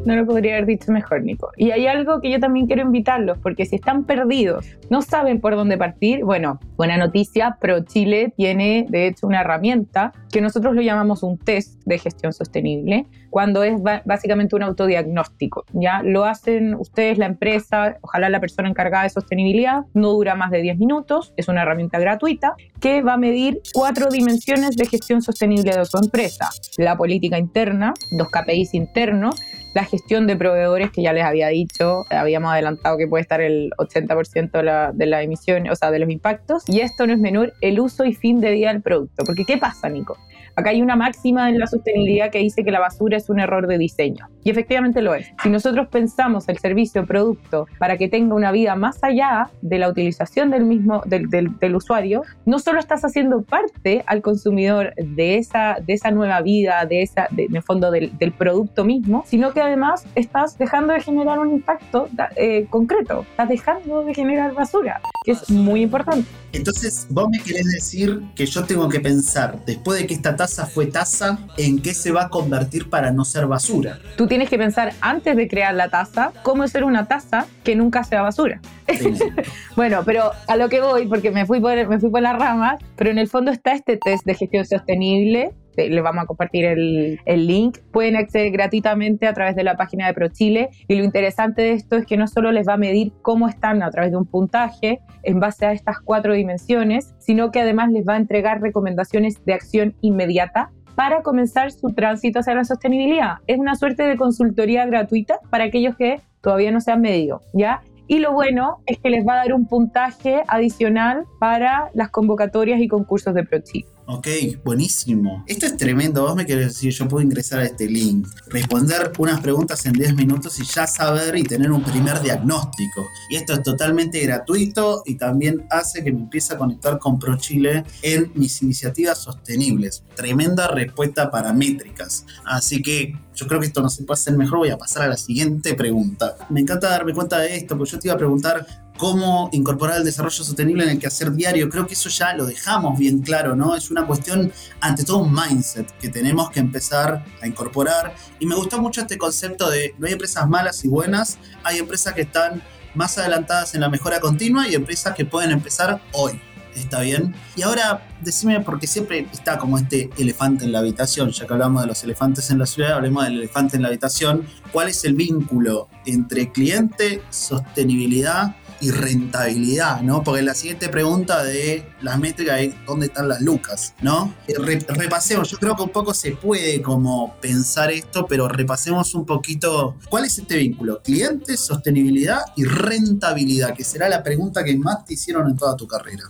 No 0.03 0.15
lo 0.15 0.25
podría 0.25 0.53
haber 0.53 0.65
dicho 0.65 0.91
mejor, 0.91 1.23
Nico. 1.23 1.51
Y 1.57 1.69
hay 1.71 1.85
algo 1.85 2.21
que 2.21 2.31
yo 2.31 2.39
también 2.39 2.65
quiero 2.65 2.81
invitarlos, 2.81 3.37
porque 3.37 3.65
si 3.65 3.75
están 3.75 4.05
perdidos, 4.05 4.65
no 4.89 5.03
saben 5.03 5.39
por 5.39 5.55
dónde 5.55 5.77
partir, 5.77 6.23
bueno, 6.23 6.59
buena 6.75 6.97
noticia, 6.97 7.57
ProChile 7.61 8.33
tiene 8.35 8.87
de 8.89 9.07
hecho 9.07 9.27
una 9.27 9.41
herramienta 9.41 10.11
que 10.31 10.41
nosotros 10.41 10.73
lo 10.73 10.81
llamamos 10.81 11.21
un 11.21 11.37
test 11.37 11.81
de 11.85 11.99
gestión 11.99 12.33
sostenible, 12.33 13.05
cuando 13.29 13.63
es 13.63 13.75
básicamente 14.05 14.55
un 14.55 14.63
autodiagnóstico. 14.63 15.65
Ya 15.73 16.01
lo 16.03 16.25
hacen 16.25 16.75
ustedes, 16.75 17.17
la 17.17 17.27
empresa, 17.27 17.97
ojalá 18.01 18.29
la 18.29 18.39
persona 18.39 18.69
encargada 18.69 19.03
de 19.03 19.09
sostenibilidad, 19.09 19.83
no 19.93 20.09
dura 20.09 20.35
más 20.35 20.51
de 20.51 20.61
10 20.61 20.79
minutos, 20.79 21.33
es 21.37 21.47
una 21.47 21.61
herramienta 21.61 21.99
gratuita 21.99 22.55
que 22.79 23.01
va 23.01 23.13
a 23.13 23.17
medir 23.17 23.61
cuatro 23.73 24.09
dimensiones 24.09 24.75
de 24.75 24.85
gestión 24.85 25.21
sostenible 25.21 25.75
de 25.75 25.85
su 25.85 25.97
empresa. 25.97 26.49
La 26.77 26.97
política 26.97 27.37
interna, 27.37 27.93
dos 28.17 28.29
KPIs 28.29 28.73
internos, 28.73 29.35
la 29.73 29.85
gestión 29.85 30.27
de 30.27 30.35
proveedores 30.35 30.91
que 30.91 31.01
ya 31.01 31.13
les 31.13 31.23
había 31.23 31.47
dicho, 31.47 32.05
habíamos 32.09 32.51
adelantado 32.51 32.97
que 32.97 33.07
puede 33.07 33.21
estar 33.21 33.41
el 33.41 33.71
80% 33.77 34.51
de 34.51 34.63
la, 34.63 34.91
de 34.93 35.05
la 35.05 35.21
emisión, 35.21 35.69
o 35.69 35.75
sea, 35.75 35.91
de 35.91 35.99
los 35.99 36.09
impactos. 36.09 36.67
Y 36.67 36.81
esto 36.81 37.07
no 37.07 37.13
es 37.13 37.19
menor, 37.19 37.53
el 37.61 37.79
uso 37.79 38.05
y 38.05 38.13
fin 38.13 38.39
de 38.41 38.51
vida 38.51 38.73
del 38.73 38.81
producto. 38.81 39.23
Porque 39.25 39.45
¿qué 39.45 39.57
pasa, 39.57 39.89
Nico? 39.89 40.17
Acá 40.55 40.71
hay 40.71 40.81
una 40.81 40.95
máxima 40.95 41.49
en 41.49 41.59
la 41.59 41.67
sostenibilidad 41.67 42.31
que 42.31 42.39
dice 42.39 42.63
que 42.63 42.71
la 42.71 42.79
basura 42.79 43.17
es 43.17 43.29
un 43.29 43.39
error 43.39 43.67
de 43.67 43.77
diseño. 43.77 44.27
Y 44.43 44.49
efectivamente 44.49 45.01
lo 45.01 45.13
es. 45.15 45.27
Si 45.43 45.49
nosotros 45.49 45.87
pensamos 45.87 46.47
el 46.49 46.57
servicio 46.57 47.05
producto 47.05 47.67
para 47.79 47.97
que 47.97 48.09
tenga 48.09 48.35
una 48.35 48.51
vida 48.51 48.75
más 48.75 49.03
allá 49.03 49.49
de 49.61 49.79
la 49.79 49.89
utilización 49.89 50.49
del 50.49 50.65
mismo, 50.65 51.01
del, 51.05 51.29
del, 51.29 51.75
usuario, 51.75 52.23
no 52.45 52.59
solo 52.59 52.79
estás 52.79 53.05
haciendo 53.05 53.41
parte 53.43 54.03
al 54.07 54.21
consumidor 54.21 54.93
de 54.95 55.37
esa, 55.37 55.77
de 55.85 55.93
esa 55.93 56.11
nueva 56.11 56.41
vida, 56.41 56.85
de 56.85 57.03
esa, 57.03 57.27
en 57.35 57.55
el 57.55 57.63
fondo 57.63 57.91
del, 57.91 58.17
del, 58.17 58.31
producto 58.31 58.83
mismo, 58.83 59.23
sino 59.27 59.51
que 59.51 59.61
además 59.61 60.05
estás 60.15 60.57
dejando 60.57 60.93
de 60.93 61.01
generar 61.01 61.39
un 61.39 61.51
impacto 61.51 62.07
eh, 62.35 62.65
concreto, 62.69 63.25
estás 63.29 63.49
dejando 63.49 64.03
de 64.03 64.13
generar 64.13 64.53
basura, 64.53 65.01
que 65.23 65.31
es 65.31 65.49
muy 65.49 65.83
importante. 65.83 66.27
Entonces, 66.53 67.07
vos 67.09 67.29
me 67.29 67.39
querés 67.39 67.65
decir 67.71 68.21
que 68.35 68.45
yo 68.45 68.65
tengo 68.65 68.89
que 68.89 68.99
pensar, 68.99 69.63
después 69.65 69.99
de 69.99 70.07
que 70.07 70.13
esta 70.13 70.35
taza 70.35 70.65
fue 70.65 70.85
taza, 70.85 71.39
en 71.57 71.81
qué 71.81 71.93
se 71.93 72.11
va 72.11 72.23
a 72.23 72.29
convertir 72.29 72.89
para 72.89 73.11
no 73.11 73.23
ser 73.25 73.47
basura. 73.47 73.99
Tú 74.17 74.27
tienes 74.27 74.49
que 74.49 74.57
pensar 74.57 74.93
antes 75.01 75.35
de 75.35 75.47
crear 75.47 75.73
la 75.73 75.89
taza, 75.89 76.33
cómo 76.43 76.67
ser 76.67 76.83
una 76.83 77.07
taza 77.07 77.45
que 77.63 77.75
nunca 77.75 78.03
sea 78.03 78.21
basura. 78.21 78.61
bueno, 79.75 80.03
pero 80.05 80.31
a 80.47 80.55
lo 80.57 80.69
que 80.69 80.81
voy, 80.81 81.07
porque 81.07 81.31
me 81.31 81.45
fui, 81.45 81.59
por, 81.59 81.87
me 81.87 81.99
fui 81.99 82.09
por 82.09 82.21
las 82.21 82.37
ramas, 82.37 82.79
pero 82.95 83.11
en 83.11 83.17
el 83.17 83.27
fondo 83.27 83.51
está 83.51 83.73
este 83.73 83.97
test 83.97 84.25
de 84.25 84.33
gestión 84.33 84.65
sostenible 84.65 85.53
les 85.75 86.03
vamos 86.03 86.23
a 86.23 86.27
compartir 86.27 86.65
el, 86.65 87.19
el, 87.25 87.47
link. 87.47 87.79
Pueden 87.91 88.15
acceder 88.15 88.51
gratuitamente 88.51 89.27
a 89.27 89.33
través 89.33 89.55
de 89.55 89.63
la 89.63 89.75
página 89.77 90.07
de 90.07 90.13
ProChile 90.13 90.69
y 90.87 90.95
lo 90.95 91.03
interesante 91.03 91.61
de 91.61 91.71
esto 91.73 91.97
es 91.97 92.05
que 92.05 92.17
no 92.17 92.27
solo 92.27 92.51
les 92.51 92.67
va 92.67 92.73
a 92.73 92.77
medir 92.77 93.13
cómo 93.21 93.47
están 93.47 93.83
a 93.83 93.89
través 93.89 94.11
de 94.11 94.17
un 94.17 94.25
puntaje 94.25 94.99
en 95.23 95.39
base 95.39 95.65
a 95.65 95.71
estas 95.71 95.99
cuatro 95.99 96.33
dimensiones, 96.33 97.13
sino 97.19 97.51
que 97.51 97.61
además 97.61 97.91
les 97.91 98.07
va 98.07 98.13
a 98.13 98.17
entregar 98.17 98.61
recomendaciones 98.61 99.43
de 99.45 99.53
acción 99.53 99.95
inmediata 100.01 100.71
para 100.95 101.21
comenzar 101.21 101.71
su 101.71 101.93
tránsito 101.93 102.39
hacia 102.39 102.55
la 102.55 102.63
sostenibilidad. 102.63 103.35
Es 103.47 103.57
una 103.57 103.75
suerte 103.75 104.03
de 104.03 104.17
consultoría 104.17 104.85
gratuita 104.85 105.39
para 105.49 105.65
aquellos 105.65 105.95
que 105.95 106.21
todavía 106.41 106.71
no 106.71 106.81
se 106.81 106.91
han 106.91 107.01
medido, 107.01 107.41
¿ya? 107.53 107.81
Y 108.07 108.19
lo 108.19 108.33
bueno 108.33 108.79
es 108.87 108.99
que 108.99 109.09
les 109.09 109.25
va 109.25 109.33
a 109.33 109.37
dar 109.37 109.53
un 109.53 109.67
puntaje 109.67 110.43
adicional 110.47 111.23
para 111.39 111.89
las 111.93 112.09
convocatorias 112.09 112.81
y 112.81 112.87
concursos 112.87 113.33
de 113.33 113.43
ProChile. 113.45 113.85
Ok, 114.13 114.27
buenísimo. 114.65 115.45
Esto 115.47 115.65
es 115.67 115.77
tremendo. 115.77 116.23
Vos 116.23 116.35
me 116.35 116.45
querés 116.45 116.67
decir, 116.67 116.91
yo 116.91 117.07
puedo 117.07 117.23
ingresar 117.23 117.59
a 117.59 117.63
este 117.63 117.87
link, 117.87 118.27
responder 118.47 119.09
unas 119.17 119.39
preguntas 119.39 119.85
en 119.85 119.93
10 119.93 120.15
minutos 120.15 120.59
y 120.59 120.65
ya 120.65 120.85
saber 120.85 121.37
y 121.37 121.43
tener 121.43 121.71
un 121.71 121.81
primer 121.81 122.21
diagnóstico. 122.21 123.07
Y 123.29 123.37
esto 123.37 123.53
es 123.53 123.63
totalmente 123.63 124.19
gratuito 124.19 125.03
y 125.05 125.15
también 125.15 125.65
hace 125.69 126.03
que 126.03 126.11
me 126.11 126.19
empiece 126.19 126.53
a 126.53 126.57
conectar 126.57 126.99
con 126.99 127.19
ProChile 127.19 127.85
en 128.01 128.33
mis 128.35 128.61
iniciativas 128.61 129.17
sostenibles. 129.17 130.03
Tremenda 130.13 130.67
respuesta 130.67 131.31
paramétricas. 131.31 132.25
Así 132.43 132.81
que 132.81 133.15
yo 133.33 133.47
creo 133.47 133.61
que 133.61 133.67
esto 133.67 133.81
no 133.81 133.89
se 133.89 134.03
puede 134.03 134.19
hacer 134.19 134.35
mejor. 134.37 134.59
Voy 134.59 134.69
a 134.69 134.77
pasar 134.77 135.03
a 135.03 135.07
la 135.07 135.17
siguiente 135.17 135.73
pregunta. 135.73 136.35
Me 136.49 136.59
encanta 136.59 136.89
darme 136.89 137.13
cuenta 137.13 137.39
de 137.39 137.55
esto, 137.55 137.77
porque 137.77 137.91
yo 137.91 137.99
te 137.99 138.07
iba 138.09 138.15
a 138.15 138.17
preguntar 138.17 138.67
cómo 139.01 139.49
incorporar 139.51 139.97
el 139.97 140.03
desarrollo 140.03 140.43
sostenible 140.43 140.83
en 140.83 140.91
el 140.91 140.99
quehacer 140.99 141.31
diario. 141.31 141.71
Creo 141.71 141.87
que 141.87 141.95
eso 141.95 142.07
ya 142.07 142.35
lo 142.35 142.45
dejamos 142.45 142.99
bien 142.99 143.17
claro, 143.23 143.55
¿no? 143.55 143.75
Es 143.75 143.89
una 143.89 144.05
cuestión, 144.05 144.53
ante 144.79 145.03
todo, 145.03 145.23
un 145.23 145.33
mindset 145.33 145.91
que 145.97 146.09
tenemos 146.09 146.51
que 146.51 146.59
empezar 146.59 147.25
a 147.41 147.47
incorporar. 147.47 148.13
Y 148.37 148.45
me 148.45 148.53
gustó 148.53 148.79
mucho 148.79 149.01
este 149.01 149.17
concepto 149.17 149.71
de 149.71 149.95
no 149.97 150.05
hay 150.05 150.13
empresas 150.13 150.47
malas 150.47 150.85
y 150.85 150.87
buenas, 150.87 151.39
hay 151.63 151.79
empresas 151.79 152.13
que 152.13 152.21
están 152.21 152.61
más 152.93 153.17
adelantadas 153.17 153.73
en 153.73 153.81
la 153.81 153.89
mejora 153.89 154.19
continua 154.19 154.67
y 154.67 154.75
empresas 154.75 155.15
que 155.15 155.25
pueden 155.25 155.49
empezar 155.49 155.99
hoy. 156.11 156.39
¿Está 156.75 157.01
bien? 157.01 157.33
Y 157.55 157.63
ahora 157.63 158.07
decime, 158.21 158.59
porque 158.59 158.85
siempre 158.85 159.27
está 159.33 159.57
como 159.57 159.79
este 159.79 160.11
elefante 160.19 160.63
en 160.63 160.71
la 160.71 160.77
habitación, 160.77 161.31
ya 161.31 161.47
que 161.47 161.53
hablamos 161.53 161.81
de 161.81 161.87
los 161.87 162.03
elefantes 162.03 162.51
en 162.51 162.59
la 162.59 162.67
ciudad, 162.67 162.93
hablemos 162.93 163.23
del 163.23 163.39
elefante 163.39 163.77
en 163.77 163.81
la 163.81 163.87
habitación. 163.87 164.45
¿Cuál 164.71 164.89
es 164.89 165.03
el 165.05 165.15
vínculo 165.15 165.89
entre 166.05 166.51
cliente, 166.51 167.23
sostenibilidad 167.31 168.55
y 168.81 168.91
rentabilidad, 168.91 170.01
¿no? 170.01 170.23
Porque 170.23 170.41
la 170.41 170.55
siguiente 170.55 170.89
pregunta 170.89 171.43
de 171.43 171.85
las 172.01 172.19
métricas 172.19 172.61
es 172.61 172.75
dónde 172.85 173.05
están 173.07 173.29
las 173.29 173.41
lucas, 173.41 173.93
¿no? 174.01 174.33
Eh, 174.47 174.55
repasemos, 174.57 175.49
yo 175.49 175.57
creo 175.57 175.75
que 175.75 175.83
un 175.83 175.89
poco 175.89 176.13
se 176.13 176.31
puede 176.31 176.81
como 176.81 177.35
pensar 177.39 177.91
esto, 177.91 178.25
pero 178.27 178.47
repasemos 178.47 179.13
un 179.15 179.25
poquito 179.25 179.95
cuál 180.09 180.25
es 180.25 180.37
este 180.37 180.57
vínculo, 180.57 181.01
cliente, 181.01 181.55
sostenibilidad 181.57 182.41
y 182.55 182.65
rentabilidad, 182.65 183.75
que 183.75 183.83
será 183.83 184.09
la 184.09 184.23
pregunta 184.23 184.63
que 184.63 184.75
más 184.75 185.05
te 185.05 185.13
hicieron 185.13 185.49
en 185.49 185.55
toda 185.55 185.75
tu 185.75 185.87
carrera. 185.87 186.23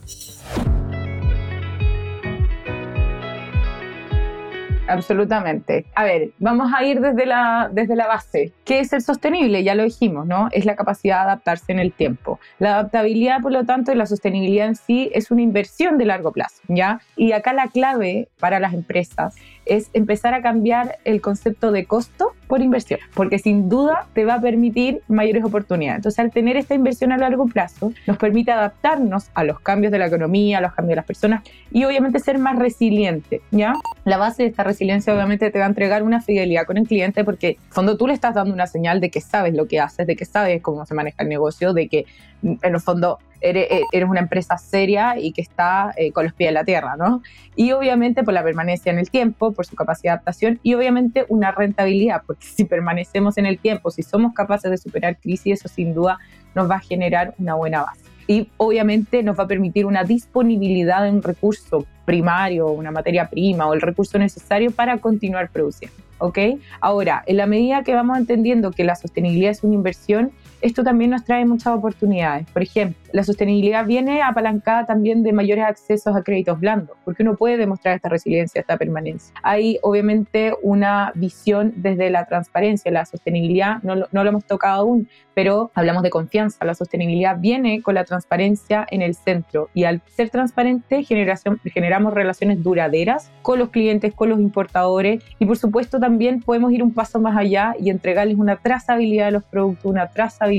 Absolutamente. 4.92 5.86
A 5.96 6.04
ver, 6.04 6.32
vamos 6.40 6.72
a 6.76 6.84
ir 6.84 7.00
desde 7.00 7.26
la, 7.26 7.70
desde 7.72 7.96
la 7.96 8.08
base. 8.08 8.52
¿Qué 8.66 8.80
es 8.80 8.94
el 8.94 9.02
sostenible? 9.02 9.64
Ya 9.64 9.76
lo 9.76 9.84
dijimos, 9.84 10.26
¿no? 10.28 10.50
Es 10.52 10.66
la 10.66 10.76
capacidad 10.76 11.18
de 11.18 11.22
adaptarse 11.24 11.72
en 11.72 11.80
el 11.80 11.92
tiempo. 11.92 12.40
La 12.60 12.74
adaptabilidad, 12.74 13.42
por 13.42 13.52
lo 13.52 13.66
tanto, 13.66 13.92
y 13.92 13.96
la 13.96 14.06
sostenibilidad 14.06 14.68
en 14.68 14.76
sí 14.76 15.10
es 15.14 15.32
una 15.32 15.42
inversión 15.42 15.98
de 15.98 16.06
largo 16.06 16.32
plazo, 16.32 16.62
¿ya? 16.68 17.02
Y 17.16 17.32
acá 17.32 17.54
la 17.54 17.68
clave 17.68 18.30
para 18.40 18.60
las 18.60 18.74
empresas 18.74 19.36
es 19.66 19.90
empezar 19.94 20.34
a 20.34 20.42
cambiar 20.42 20.98
el 21.06 21.22
concepto 21.22 21.72
de 21.72 21.86
costo 21.86 22.34
por 22.48 22.62
inversión, 22.62 23.00
porque 23.14 23.40
sin 23.40 23.70
duda 23.70 24.08
te 24.14 24.26
va 24.26 24.36
a 24.36 24.42
permitir 24.42 25.02
mayores 25.08 25.44
oportunidades. 25.44 26.00
Entonces, 26.00 26.20
al 26.20 26.32
tener 26.32 26.58
esta 26.58 26.76
inversión 26.76 27.12
a 27.12 27.18
largo 27.18 27.46
plazo, 27.48 27.94
nos 28.08 28.18
permite 28.18 28.52
adaptarnos 28.52 29.30
a 29.34 29.44
los 29.44 29.60
cambios 29.60 29.92
de 29.92 30.00
la 30.00 30.08
economía, 30.08 30.58
a 30.58 30.62
los 30.62 30.74
cambios 30.74 30.92
de 30.92 30.96
las 30.98 31.06
personas 31.06 31.44
y 31.72 31.86
obviamente 31.86 32.20
ser 32.20 32.40
más 32.40 32.58
resiliente, 32.58 33.42
¿ya? 33.52 33.74
La 34.04 34.18
base 34.18 34.44
de 34.44 34.50
esta 34.50 34.64
resiliencia 34.64 35.14
obviamente 35.14 35.50
te 35.52 35.60
va 35.60 35.66
a 35.66 35.70
entregar 35.70 36.04
una 36.04 36.22
fidelidad 36.22 36.66
con 36.66 36.78
el 36.78 36.88
cliente 36.88 37.24
porque 37.24 37.52
en 37.52 37.72
fondo 37.72 37.98
tú 37.98 38.08
le 38.08 38.14
estás 38.14 38.36
dando 38.36 38.54
una 38.54 38.68
señal 38.68 39.00
de 39.00 39.10
que 39.10 39.22
sabes 39.22 39.54
lo 39.54 39.68
que 39.68 39.80
haces, 39.80 40.08
de 40.08 40.16
que 40.16 40.26
sabes 40.26 40.62
cómo 40.62 40.86
se 40.86 40.94
maneja 40.94 41.24
el 41.24 41.30
negocio, 41.30 41.74
de 41.74 41.88
que 41.88 42.06
en 42.44 42.60
el 42.62 42.80
fondo 42.82 43.20
eh, 43.42 43.84
eres, 43.92 44.10
una 44.10 44.20
empresa 44.20 44.58
seria 44.58 45.18
y 45.20 45.32
que 45.32 45.42
está 45.42 45.94
eh, 45.98 46.12
con 46.12 46.26
los 46.26 46.34
pies 46.34 46.50
en 46.50 46.54
la 46.54 46.64
tierra, 46.64 46.96
¿no? 46.96 47.22
Y 47.56 47.72
obviamente 47.72 48.24
por 48.24 48.34
la 48.34 48.44
permanencia 48.44 48.92
en 48.92 49.00
el 49.00 49.10
tiempo, 49.10 49.52
por 49.52 49.66
su 49.66 49.76
capacidad 49.76 50.14
de 50.14 50.16
adaptación 50.16 50.60
y 50.64 50.74
obviamente 50.74 51.26
una 51.28 51.52
rentabilidad, 51.52 52.24
porque 52.26 52.46
si 52.46 52.66
permanecemos 52.66 53.38
en 53.38 53.46
el 53.46 53.58
tiempo, 53.58 53.92
si 53.92 54.04
somos 54.04 54.34
capaces 54.34 54.70
de 54.70 54.78
superar 54.78 55.18
crisis, 55.18 55.60
eso 55.60 55.68
sin 55.68 55.94
duda 55.94 56.20
nos 56.56 56.70
va 56.70 56.76
a 56.76 56.80
generar 56.80 57.34
una 57.38 57.56
buena 57.56 57.84
base. 57.84 58.02
Y 58.28 58.50
obviamente 58.58 59.24
nos 59.24 59.38
va 59.38 59.44
a 59.44 59.48
permitir 59.48 59.86
una 59.86 60.04
disponibilidad 60.04 61.04
de 61.04 61.10
un 61.10 61.22
recurso 61.22 61.86
primario, 62.06 62.68
una 62.68 62.92
materia 62.92 63.30
prima 63.30 63.68
o 63.68 63.74
el 63.74 63.82
recurso 63.82 64.18
necesario 64.18 64.72
para 64.72 65.00
continuar 65.00 65.50
produciendo. 65.50 65.98
¿ok? 66.22 66.38
Ahora, 66.80 67.24
en 67.26 67.38
la 67.38 67.48
medida 67.48 67.84
que 67.84 67.94
vamos 67.94 68.18
entendiendo 68.18 68.72
que 68.72 68.84
la 68.84 68.96
sostenibilidad 68.96 69.52
es 69.52 69.64
una 69.64 69.74
inversión, 69.74 70.32
esto 70.62 70.84
también 70.84 71.12
nos 71.12 71.24
trae 71.24 71.46
muchas 71.46 71.76
oportunidades. 71.76 72.50
Por 72.52 72.62
ejemplo, 72.62 72.98
la 73.12 73.24
sostenibilidad 73.24 73.86
viene 73.86 74.22
apalancada 74.22 74.86
también 74.86 75.24
de 75.24 75.34
mayores 75.34 75.66
accesos 75.66 76.16
a 76.16 76.24
créditos 76.24 76.60
blandos, 76.60 76.98
porque 77.04 77.24
uno 77.24 77.36
puede 77.36 77.58
demostrar 77.58 77.96
esta 77.96 78.10
resiliencia, 78.10 78.62
esta 78.62 78.78
permanencia. 78.78 79.34
Hay 79.44 79.80
obviamente 79.82 80.54
una 80.62 81.12
visión 81.16 81.74
desde 81.76 82.10
la 82.10 82.26
transparencia, 82.26 82.92
la 82.92 83.06
sostenibilidad, 83.06 83.82
no, 83.84 83.96
no 83.96 84.24
lo 84.24 84.30
hemos 84.30 84.46
tocado 84.46 84.82
aún, 84.82 85.08
pero 85.34 85.72
hablamos 85.74 86.04
de 86.04 86.10
confianza. 86.10 86.64
La 86.66 86.76
sostenibilidad 86.76 87.38
viene 87.40 87.82
con 87.82 87.96
la 87.96 88.04
transparencia 88.04 88.86
en 88.90 89.02
el 89.02 89.16
centro 89.16 89.70
y 89.74 89.86
al 89.86 90.02
ser 90.08 90.30
transparente 90.30 91.04
generamos 91.04 92.14
relaciones 92.14 92.62
duraderas 92.64 93.32
con 93.42 93.60
los 93.60 93.70
clientes, 93.70 94.14
con 94.14 94.30
los 94.30 94.40
importadores 94.40 95.24
y 95.40 95.46
por 95.46 95.58
supuesto 95.58 96.00
también 96.00 96.42
podemos 96.42 96.72
ir 96.72 96.84
un 96.84 96.94
paso 96.94 97.20
más 97.20 97.38
allá 97.38 97.76
y 97.80 97.90
entregarles 97.90 98.38
una 98.38 98.58
trazabilidad 98.58 99.26
de 99.26 99.32
los 99.32 99.44
productos, 99.44 99.86
una 99.86 100.08
trazabilidad 100.08 100.51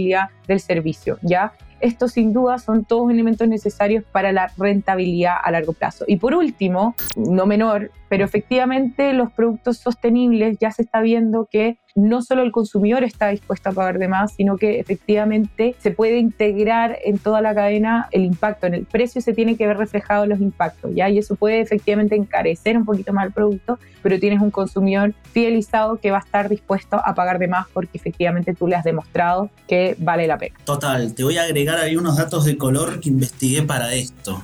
del 0.46 0.60
servicio, 0.60 1.18
¿ya? 1.22 1.52
Estos 1.80 2.12
sin 2.12 2.32
duda 2.32 2.58
son 2.58 2.84
todos 2.84 3.10
elementos 3.10 3.48
necesarios 3.48 4.04
para 4.12 4.30
la 4.30 4.52
rentabilidad 4.56 5.34
a 5.42 5.50
largo 5.50 5.72
plazo. 5.72 6.04
Y 6.06 6.16
por 6.16 6.32
último, 6.34 6.94
no 7.16 7.44
menor, 7.44 7.90
pero 8.08 8.24
efectivamente 8.24 9.12
los 9.12 9.32
productos 9.32 9.78
sostenibles 9.78 10.58
ya 10.60 10.70
se 10.70 10.82
está 10.82 11.00
viendo 11.00 11.48
que 11.50 11.78
no 11.94 12.22
solo 12.22 12.42
el 12.42 12.52
consumidor 12.52 13.04
está 13.04 13.28
dispuesto 13.28 13.68
a 13.68 13.72
pagar 13.72 13.98
de 13.98 14.08
más, 14.08 14.34
sino 14.34 14.56
que 14.56 14.80
efectivamente 14.80 15.74
se 15.78 15.90
puede 15.90 16.18
integrar 16.18 16.98
en 17.04 17.18
toda 17.18 17.40
la 17.40 17.54
cadena 17.54 18.08
el 18.12 18.24
impacto. 18.24 18.66
En 18.66 18.74
el 18.74 18.84
precio 18.84 19.20
se 19.20 19.32
tiene 19.32 19.56
que 19.56 19.66
ver 19.66 19.76
reflejado 19.76 20.26
los 20.26 20.40
impactos. 20.40 20.92
Y 20.94 21.00
eso 21.18 21.36
puede 21.36 21.60
efectivamente 21.60 22.16
encarecer 22.16 22.76
un 22.76 22.84
poquito 22.84 23.12
más 23.12 23.26
el 23.26 23.32
producto, 23.32 23.78
pero 24.02 24.18
tienes 24.18 24.40
un 24.40 24.50
consumidor 24.50 25.14
fidelizado 25.32 25.98
que 25.98 26.10
va 26.10 26.18
a 26.18 26.20
estar 26.20 26.48
dispuesto 26.48 27.00
a 27.04 27.14
pagar 27.14 27.38
de 27.38 27.48
más 27.48 27.66
porque 27.72 27.98
efectivamente 27.98 28.54
tú 28.54 28.66
le 28.66 28.76
has 28.76 28.84
demostrado 28.84 29.50
que 29.68 29.96
vale 29.98 30.26
la 30.26 30.38
pena. 30.38 30.56
Total, 30.64 31.14
te 31.14 31.24
voy 31.24 31.38
a 31.38 31.44
agregar 31.44 31.78
ahí 31.78 31.96
unos 31.96 32.16
datos 32.16 32.44
de 32.44 32.56
color 32.56 33.00
que 33.00 33.08
investigué 33.08 33.62
para 33.62 33.94
esto. 33.94 34.42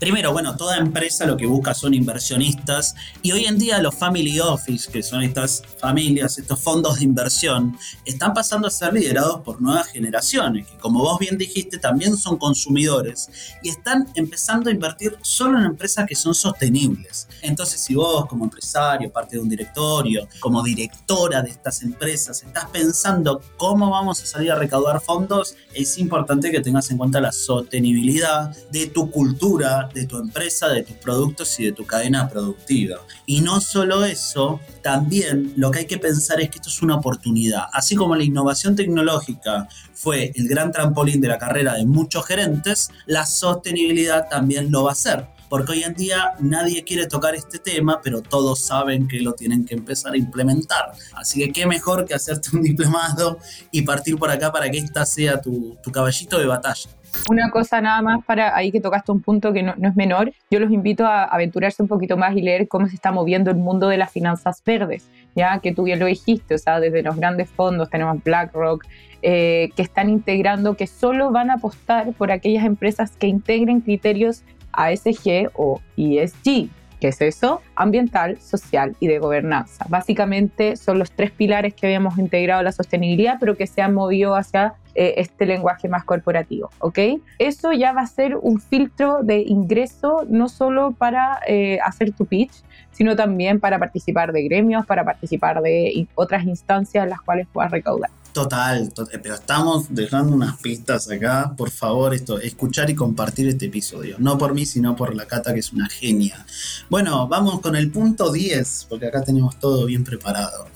Primero, 0.00 0.32
bueno, 0.32 0.56
toda 0.56 0.76
empresa 0.76 1.24
lo 1.24 1.36
que 1.36 1.46
busca 1.46 1.72
son 1.72 1.94
inversionistas 1.94 2.94
y 3.22 3.32
hoy 3.32 3.46
en 3.46 3.58
día 3.58 3.78
los 3.80 3.94
family 3.94 4.40
office, 4.40 4.90
que 4.90 5.02
son 5.02 5.22
estas 5.22 5.62
familias, 5.78 6.36
estos 6.36 6.60
fondos 6.60 6.98
de 6.98 7.04
inversión, 7.04 7.78
están 8.04 8.34
pasando 8.34 8.66
a 8.66 8.70
ser 8.70 8.92
liderados 8.92 9.40
por 9.42 9.62
nuevas 9.62 9.86
generaciones, 9.88 10.66
que 10.66 10.76
como 10.78 11.00
vos 11.00 11.18
bien 11.18 11.38
dijiste, 11.38 11.78
también 11.78 12.16
son 12.16 12.38
consumidores 12.38 13.28
y 13.62 13.68
están 13.68 14.08
empezando 14.14 14.68
a 14.68 14.72
invertir 14.72 15.16
solo 15.22 15.58
en 15.58 15.64
empresas 15.64 16.06
que 16.06 16.14
son 16.14 16.34
sostenibles. 16.34 17.28
Entonces, 17.42 17.80
si 17.80 17.94
vos 17.94 18.26
como 18.26 18.44
empresario, 18.44 19.12
parte 19.12 19.36
de 19.36 19.42
un 19.42 19.48
directorio, 19.48 20.28
como 20.40 20.62
directora 20.62 21.40
de 21.40 21.50
estas 21.50 21.82
empresas, 21.82 22.42
estás 22.42 22.66
pensando 22.66 23.40
cómo 23.56 23.90
vamos 23.90 24.22
a 24.22 24.26
salir 24.26 24.50
a 24.50 24.56
recaudar 24.56 25.00
fondos, 25.00 25.56
es 25.72 25.98
importante 25.98 26.50
que 26.50 26.60
tengas 26.60 26.90
en 26.90 26.98
cuenta 26.98 27.20
la 27.20 27.32
sostenibilidad 27.32 28.54
de 28.70 28.86
tu 28.88 29.10
cultura, 29.10 29.83
de 29.92 30.06
tu 30.06 30.18
empresa, 30.18 30.68
de 30.68 30.82
tus 30.82 30.96
productos 30.96 31.58
y 31.60 31.64
de 31.64 31.72
tu 31.72 31.84
cadena 31.84 32.28
productiva. 32.28 32.98
Y 33.26 33.40
no 33.40 33.60
solo 33.60 34.04
eso, 34.04 34.60
también 34.82 35.52
lo 35.56 35.70
que 35.70 35.80
hay 35.80 35.86
que 35.86 35.98
pensar 35.98 36.40
es 36.40 36.50
que 36.50 36.56
esto 36.56 36.68
es 36.68 36.82
una 36.82 36.96
oportunidad. 36.96 37.64
Así 37.72 37.96
como 37.96 38.16
la 38.16 38.24
innovación 38.24 38.76
tecnológica 38.76 39.68
fue 39.92 40.32
el 40.34 40.48
gran 40.48 40.72
trampolín 40.72 41.20
de 41.20 41.28
la 41.28 41.38
carrera 41.38 41.74
de 41.74 41.86
muchos 41.86 42.26
gerentes, 42.26 42.90
la 43.06 43.26
sostenibilidad 43.26 44.28
también 44.28 44.70
lo 44.70 44.84
va 44.84 44.92
a 44.92 44.96
ser 44.96 45.33
porque 45.48 45.72
hoy 45.72 45.82
en 45.82 45.94
día 45.94 46.32
nadie 46.40 46.84
quiere 46.84 47.06
tocar 47.06 47.34
este 47.34 47.58
tema, 47.58 48.00
pero 48.02 48.22
todos 48.22 48.60
saben 48.60 49.08
que 49.08 49.20
lo 49.20 49.32
tienen 49.32 49.64
que 49.64 49.74
empezar 49.74 50.14
a 50.14 50.16
implementar. 50.16 50.92
Así 51.14 51.40
que 51.40 51.52
qué 51.52 51.66
mejor 51.66 52.04
que 52.04 52.14
hacerte 52.14 52.50
un 52.54 52.62
diplomado 52.62 53.38
y 53.70 53.82
partir 53.82 54.16
por 54.16 54.30
acá 54.30 54.52
para 54.52 54.70
que 54.70 54.78
esta 54.78 55.04
sea 55.04 55.40
tu, 55.40 55.76
caballito 55.92 56.38
de 56.38 56.46
batalla. 56.46 56.90
Una 57.30 57.48
cosa 57.50 57.80
nada 57.80 58.02
más 58.02 58.24
para 58.24 58.56
ahí 58.56 58.72
que 58.72 58.80
tocaste 58.80 59.12
un 59.12 59.20
punto 59.20 59.52
que 59.52 59.62
no, 59.62 59.74
es 59.80 59.94
menor. 59.94 60.32
Yo 60.50 60.58
los 60.58 60.72
invito 60.72 61.06
a 61.06 61.24
aventurarse 61.24 61.80
un 61.80 61.88
poquito 61.88 62.16
más 62.16 62.36
y 62.36 62.42
leer 62.42 62.66
cómo 62.66 62.88
se 62.88 62.96
está 62.96 63.12
moviendo 63.12 63.50
el 63.50 63.56
mundo 63.56 63.88
de 63.88 63.96
las 63.96 64.10
finanzas 64.10 64.62
verdes, 64.66 65.08
ya 65.36 65.60
que 65.60 65.72
tú 65.72 65.84
bien 65.84 66.00
lo 66.00 66.06
dijiste, 66.06 66.56
o 66.56 66.58
sea, 66.58 66.80
desde 66.80 67.02
los 67.02 67.14
grandes 67.16 67.48
fondos 67.50 67.88
tenemos 67.88 68.22
BlackRock, 68.24 68.84
eh, 69.22 69.70
que 69.76 69.82
están 69.82 70.10
integrando, 70.10 70.76
que 70.76 70.86
solo 70.86 71.30
van 71.30 71.50
a 71.50 71.54
apostar 71.54 72.12
por 72.12 72.30
aquellas 72.30 72.64
empresas 72.64 73.12
que 73.12 73.26
integren 73.26 73.80
criterios 73.80 74.42
ASG 74.76 75.50
o 75.54 75.80
ESG. 75.96 76.68
¿Qué 77.00 77.08
es 77.08 77.20
eso? 77.20 77.60
Ambiental, 77.76 78.38
social 78.40 78.96
y 78.98 79.08
de 79.08 79.18
gobernanza. 79.18 79.84
Básicamente 79.88 80.76
son 80.76 80.98
los 80.98 81.10
tres 81.10 81.30
pilares 81.30 81.74
que 81.74 81.86
habíamos 81.86 82.18
integrado 82.18 82.62
la 82.62 82.72
sostenibilidad, 82.72 83.36
pero 83.38 83.56
que 83.56 83.66
se 83.66 83.82
han 83.82 83.92
movido 83.92 84.34
hacia 84.36 84.74
eh, 84.94 85.14
este 85.18 85.44
lenguaje 85.44 85.88
más 85.88 86.04
corporativo, 86.04 86.70
¿ok? 86.78 86.98
Eso 87.38 87.72
ya 87.72 87.92
va 87.92 88.02
a 88.02 88.06
ser 88.06 88.36
un 88.36 88.60
filtro 88.60 89.22
de 89.22 89.40
ingreso 89.40 90.24
no 90.28 90.48
solo 90.48 90.92
para 90.92 91.40
eh, 91.46 91.78
hacer 91.84 92.12
tu 92.12 92.26
pitch, 92.26 92.62
sino 92.92 93.16
también 93.16 93.60
para 93.60 93.78
participar 93.78 94.32
de 94.32 94.44
gremios, 94.44 94.86
para 94.86 95.04
participar 95.04 95.60
de 95.62 96.06
otras 96.14 96.44
instancias 96.44 97.04
en 97.04 97.10
las 97.10 97.20
cuales 97.20 97.48
puedas 97.52 97.70
recaudar. 97.70 98.10
Total, 98.34 98.92
eh, 99.12 99.18
pero 99.22 99.36
estamos 99.36 99.86
dejando 99.90 100.34
unas 100.34 100.58
pistas 100.58 101.08
acá. 101.08 101.54
Por 101.56 101.70
favor, 101.70 102.12
esto, 102.12 102.40
escuchar 102.40 102.90
y 102.90 102.96
compartir 102.96 103.46
este 103.46 103.66
episodio. 103.66 104.16
No 104.18 104.36
por 104.36 104.54
mí, 104.54 104.66
sino 104.66 104.96
por 104.96 105.14
la 105.14 105.26
Cata, 105.26 105.54
que 105.54 105.60
es 105.60 105.72
una 105.72 105.88
genia. 105.88 106.44
Bueno, 106.90 107.28
vamos 107.28 107.60
con 107.60 107.76
el 107.76 107.92
punto 107.92 108.32
10, 108.32 108.86
porque 108.90 109.06
acá 109.06 109.22
tenemos 109.22 109.56
todo 109.60 109.86
bien 109.86 110.02
preparado. 110.02 110.66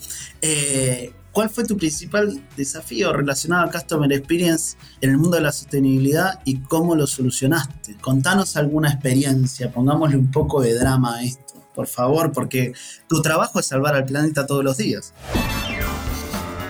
Eh, 0.41 1.11
¿Cuál 1.33 1.49
fue 1.49 1.65
tu 1.65 1.75
principal 1.75 2.41
desafío 2.55 3.11
relacionado 3.11 3.65
a 3.65 3.71
Customer 3.71 4.11
Experience 4.13 4.77
en 5.01 5.09
el 5.09 5.17
mundo 5.17 5.35
de 5.35 5.43
la 5.43 5.51
sostenibilidad 5.51 6.39
y 6.45 6.61
cómo 6.61 6.95
lo 6.95 7.07
solucionaste? 7.07 7.97
Contanos 7.99 8.55
alguna 8.55 8.89
experiencia, 8.89 9.69
pongámosle 9.69 10.15
un 10.15 10.31
poco 10.31 10.61
de 10.61 10.75
drama 10.75 11.17
a 11.17 11.23
esto, 11.23 11.55
por 11.75 11.87
favor, 11.87 12.31
porque 12.31 12.71
tu 13.09 13.21
trabajo 13.21 13.59
es 13.59 13.65
salvar 13.65 13.95
al 13.95 14.05
planeta 14.05 14.47
todos 14.47 14.63
los 14.63 14.77
días. 14.77 15.13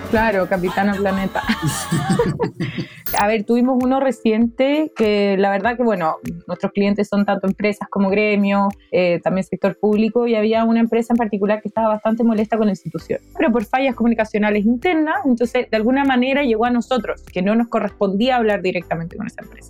Claro, 0.10 0.48
Capitana 0.48 0.95
Planeta. 0.95 1.43
a 3.19 3.28
ver, 3.28 3.43
tuvimos 3.43 3.78
uno 3.84 4.00
reciente 4.00 4.91
que 4.95 5.38
la 5.38 5.52
verdad 5.52 5.78
que, 5.78 5.84
bueno, 5.84 6.17
nuestros 6.48 6.72
clientes 6.72 7.08
son 7.08 7.26
tanto 7.26 7.45
empresas 7.48 7.88
como 7.89 8.10
gremios, 8.10 8.74
eh, 8.91 9.19
también 9.24 9.43
sector 9.43 9.78
público, 9.80 10.26
y 10.26 10.36
había 10.36 10.63
una 10.63 10.80
empresa 10.80 11.13
en 11.13 11.17
particular 11.17 11.62
que 11.62 11.67
estaba 11.67 11.89
bastante 11.89 12.24
molesta 12.24 12.58
con 12.58 12.65
la 12.65 12.72
institución, 12.72 13.19
pero 13.38 13.52
por 13.52 13.65
fallas 13.65 13.93
comunicacionales 13.93 14.65
internas, 14.65 15.17
entonces 15.26 15.69
de 15.69 15.78
alguna 15.78 16.04
manera 16.06 16.43
llegó 16.43 16.65
a 16.65 16.72
nosotros, 16.72 17.24
que 17.32 17.43
no 17.43 17.56
nos 17.56 17.67
correspondía 17.67 18.38
hablar 18.38 18.63
directamente 18.63 19.15
con 19.15 19.28
esa 19.28 19.43
empresa. 19.43 19.69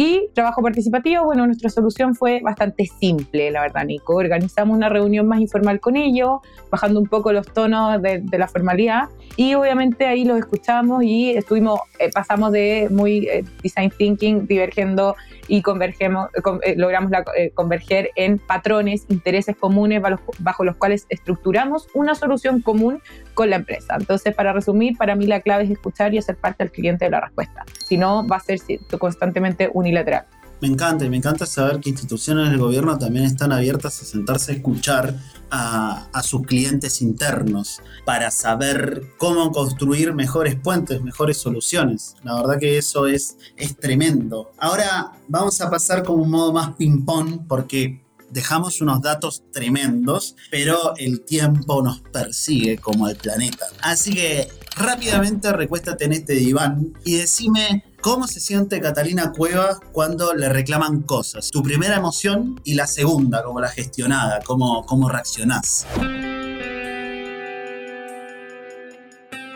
Y 0.00 0.28
trabajo 0.32 0.62
participativo, 0.62 1.24
bueno, 1.24 1.44
nuestra 1.44 1.70
solución 1.70 2.14
fue 2.14 2.40
bastante 2.40 2.86
simple, 2.86 3.50
la 3.50 3.62
verdad, 3.62 3.84
Nico. 3.84 4.14
Organizamos 4.14 4.76
una 4.76 4.88
reunión 4.88 5.26
más 5.26 5.40
informal 5.40 5.80
con 5.80 5.96
ellos, 5.96 6.38
bajando 6.70 7.00
un 7.00 7.08
poco 7.08 7.32
los 7.32 7.52
tonos 7.52 8.00
de, 8.00 8.22
la 8.30 8.46
formalidad 8.46 9.08
y 9.34 9.54
obviamente 9.54 10.06
ahí 10.06 10.24
los 10.24 10.38
escuchamos 10.38 11.02
y 11.02 11.32
estuvimos, 11.32 11.80
eh, 11.98 12.10
pasamos 12.14 12.52
de 12.52 12.86
muy 12.92 13.26
eh, 13.26 13.44
design 13.60 13.90
thinking, 13.90 14.46
divergiendo 14.46 15.16
y 15.48 15.62
convergemos, 15.62 16.28
eh, 16.62 16.76
logramos 16.76 17.10
converger 17.54 18.10
en 18.14 18.38
patrones, 18.38 19.04
intereses 19.08 19.56
comunes 19.56 20.00
bajo 20.38 20.62
los 20.62 20.76
cuales 20.76 21.06
estructuramos 21.08 21.88
una 21.92 22.14
solución 22.14 22.62
común 22.62 23.02
con 23.38 23.50
la 23.50 23.54
empresa. 23.56 23.94
Entonces, 23.96 24.34
para 24.34 24.52
resumir, 24.52 24.96
para 24.98 25.14
mí 25.14 25.24
la 25.24 25.40
clave 25.40 25.62
es 25.62 25.70
escuchar 25.70 26.12
y 26.12 26.18
hacer 26.18 26.34
parte 26.34 26.64
del 26.64 26.72
cliente 26.72 27.04
de 27.04 27.12
la 27.12 27.20
respuesta. 27.20 27.64
Si 27.86 27.96
no, 27.96 28.26
va 28.26 28.34
a 28.34 28.40
ser 28.40 28.58
constantemente 28.98 29.70
unilateral. 29.72 30.26
Me 30.60 30.66
encanta 30.66 31.04
y 31.04 31.08
me 31.08 31.18
encanta 31.18 31.46
saber 31.46 31.78
que 31.78 31.88
instituciones 31.88 32.50
del 32.50 32.58
gobierno 32.58 32.98
también 32.98 33.26
están 33.26 33.52
abiertas 33.52 34.02
a 34.02 34.04
sentarse 34.04 34.50
a 34.50 34.54
escuchar 34.56 35.14
a, 35.52 36.08
a, 36.12 36.22
sus 36.24 36.42
clientes 36.48 37.00
internos 37.00 37.80
para 38.04 38.32
saber 38.32 39.04
cómo 39.18 39.52
construir 39.52 40.14
mejores 40.14 40.56
puentes, 40.56 41.00
mejores 41.00 41.38
soluciones. 41.38 42.16
La 42.24 42.34
verdad 42.34 42.58
que 42.58 42.76
eso 42.76 43.06
es, 43.06 43.36
es 43.56 43.76
tremendo. 43.76 44.50
Ahora 44.58 45.12
vamos 45.28 45.60
a 45.60 45.70
pasar 45.70 46.02
como 46.02 46.24
un 46.24 46.30
modo 46.30 46.52
más 46.52 46.70
ping-pong 46.70 47.46
porque 47.46 48.00
dejamos 48.30 48.80
unos 48.80 49.00
datos 49.00 49.42
tremendos, 49.52 50.36
pero 50.50 50.94
el 50.96 51.22
tiempo 51.22 51.82
nos 51.82 52.00
persigue 52.00 52.78
como 52.78 53.08
el 53.08 53.16
planeta. 53.16 53.66
Así 53.82 54.14
que 54.14 54.48
rápidamente 54.76 55.52
recuéstate 55.52 56.04
en 56.04 56.12
este 56.12 56.34
diván 56.34 56.94
y 57.04 57.16
decime 57.16 57.84
cómo 58.00 58.26
se 58.26 58.40
siente 58.40 58.80
Catalina 58.80 59.32
Cueva 59.32 59.78
cuando 59.92 60.34
le 60.34 60.48
reclaman 60.48 61.02
cosas. 61.02 61.50
Tu 61.50 61.62
primera 61.62 61.96
emoción 61.96 62.60
y 62.64 62.74
la 62.74 62.86
segunda, 62.86 63.42
como 63.42 63.60
la 63.60 63.68
gestionada, 63.68 64.40
cómo, 64.44 64.84
cómo 64.86 65.08
reaccionás. 65.08 65.86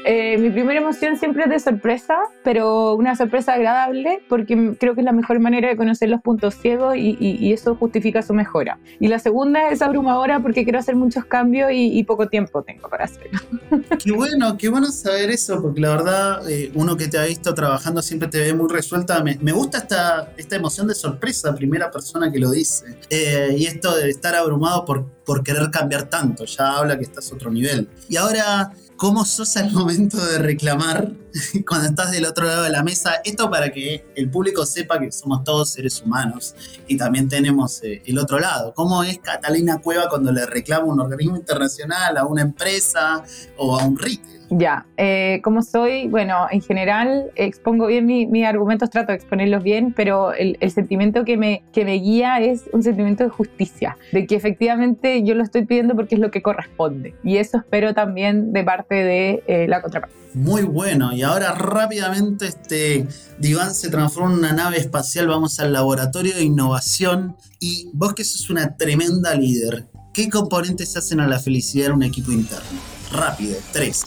Eh, 0.05 0.37
mi 0.39 0.51
primera 0.51 0.81
emoción 0.81 1.17
siempre 1.17 1.45
es 1.45 1.51
de 1.51 1.61
sorpresa, 1.61 2.19
pero 2.43 2.95
una 2.95 3.15
sorpresa 3.15 3.55
agradable 3.55 4.23
porque 4.29 4.77
creo 4.79 4.95
que 4.95 5.01
es 5.01 5.05
la 5.05 5.13
mejor 5.13 5.39
manera 5.39 5.69
de 5.69 5.77
conocer 5.77 6.09
los 6.09 6.21
puntos 6.21 6.55
ciegos 6.55 6.97
y, 6.97 7.53
eso 7.53 7.77
justifica 7.77 8.23
su 8.23 8.33
mejora. 8.35 8.79
Y 8.99 9.09
la 9.09 9.19
segunda 9.19 9.71
es 9.71 9.83
abrumadora 9.83 10.41
porque 10.41 10.65
quiero 10.65 10.79
hacer 10.79 10.97
muchos 10.97 11.25
cambios 11.27 11.71
y, 11.73 12.03
poco 12.05 12.29
tiempo 12.29 12.63
tengo 12.63 12.89
para 12.89 13.05
hacerlo. 13.05 13.39
Qué 14.03 14.13
bueno, 14.13 14.57
qué 14.59 14.69
bueno 14.69 14.89
saber 14.89 15.31
eso, 15.31 15.63
porque 15.63 15.81
la 15.81 15.91
verdad, 15.91 16.51
eh, 16.51 16.73
uno 16.75 16.97
que 16.97 17.07
te 17.07 17.19
ha 17.19 17.25
visto 17.25 17.55
trabajando 17.55 18.03
siempre 18.03 18.29
te 18.29 18.41
ve 18.41 18.53
muy 18.53 18.69
resuelta. 18.69 19.23
Me, 19.23 19.53
gusta 19.53 19.79
esta, 19.79 20.33
esta 20.37 20.57
emoción 20.57 20.89
de 20.89 20.95
sorpresa, 20.95 21.55
primera 21.55 21.91
persona 21.91 22.31
que 22.33 22.39
lo 22.39 22.51
dice. 22.51 22.99
Eh, 23.09 23.55
y 23.57 23.67
esto 23.67 23.95
de 23.97 24.11
estar 24.11 24.35
abrumado 24.35 24.85
por, 24.85 25.07
por 25.25 25.43
querer 25.43 25.71
cambiar 25.71 26.05
tanto, 26.05 26.45
ya 26.45 26.79
habla 26.79 26.97
que 26.99 27.05
estás 27.05 27.31
a 27.31 27.35
otro 27.35 27.51
nivel. 27.51 27.89
Y 28.09 28.17
ahora 28.17 28.73
cómo 29.03 29.25
sos 29.25 29.57
al 29.57 29.73
momento 29.73 30.25
de 30.25 30.39
reclamar 30.39 31.11
cuando 31.67 31.89
estás 31.89 32.13
del 32.13 32.25
otro 32.25 32.47
lado 32.47 32.63
de 32.63 32.71
la 32.71 32.85
mesa. 32.85 33.15
Esto 33.25 33.51
para 33.51 33.73
que 33.73 34.07
el 34.15 34.31
público 34.31 34.65
sepa 34.65 35.01
que 35.01 35.11
somos 35.11 35.43
todos 35.43 35.71
seres 35.71 36.01
humanos 36.03 36.55
y 36.87 36.97
también 36.97 37.29
tenemos 37.29 37.83
eh, 37.83 38.01
el 38.07 38.17
otro 38.17 38.39
lado. 38.39 38.73
¿Cómo 38.75 39.03
es 39.03 39.19
Catalina 39.19 39.81
Cueva 39.81 40.09
cuando 40.09 40.31
le 40.31 40.47
reclama 40.47 40.85
un 40.85 41.01
organismo 41.01 41.37
internacional, 41.37 42.17
a 42.17 42.25
una 42.27 42.43
empresa 42.43 43.25
o 43.57 43.77
a 43.77 43.85
un 43.85 43.99
retail? 43.99 44.42
Ya, 44.55 44.85
eh, 44.99 45.41
como 45.43 45.63
soy, 45.63 46.09
bueno, 46.09 46.47
en 46.51 46.61
general 46.61 47.31
expongo 47.37 47.87
bien 47.87 48.05
mis 48.05 48.45
argumentos, 48.45 48.91
trato 48.91 49.13
de 49.13 49.17
exponerlos 49.17 49.63
bien, 49.63 49.95
pero 49.97 50.35
el, 50.35 50.59
sentimiento 50.71 51.25
que 51.25 51.39
me, 51.39 51.65
que 51.73 51.87
me 51.87 51.95
guía 51.95 52.39
es 52.39 52.65
un 52.71 52.83
sentimiento 52.83 53.25
de 53.25 53.31
justicia, 53.31 53.97
de 54.13 54.27
que 54.27 54.35
efectivamente 54.35 55.23
yo 55.23 55.35
lo 55.35 55.43
estoy 55.43 55.65
pidiendo 55.65 55.95
porque 55.95 56.17
es 56.17 56.21
lo 56.21 56.31
que 56.31 56.43
corresponde. 56.43 57.15
Y 57.25 57.39
eso 57.39 57.57
espero 57.57 57.95
también 57.95 58.53
de 58.53 58.63
parte 58.63 58.95
de 58.95 59.43
eh, 59.47 59.67
la 59.69 59.81
contraparte. 59.81 60.15
Muy 60.35 60.65
bueno, 60.65 61.15
y 61.15 61.23
ahora 61.23 61.53
rápidamente 61.53 62.47
este 62.47 63.07
diván 63.39 63.75
se 63.75 63.89
transforma 63.89 64.33
en 64.33 64.39
una 64.39 64.53
nave 64.53 64.77
espacial, 64.77 65.29
vamos 65.29 65.61
al 65.61 65.73
laboratorio 65.73 66.35
de 66.35 66.43
innovación 66.43 67.37
y 67.59 67.89
vos 67.95 68.13
que 68.13 68.25
sos 68.25 68.51
una 68.51 68.77
tremenda 68.77 69.35
líder, 69.35 69.87
¿qué 70.13 70.29
componentes 70.29 70.95
hacen 70.95 71.21
a 71.21 71.27
la 71.27 71.39
felicidad 71.39 71.87
de 71.87 71.93
un 71.93 72.03
equipo 72.03 72.33
interno? 72.33 72.81
Rápido, 73.13 73.57
tres. 73.73 74.05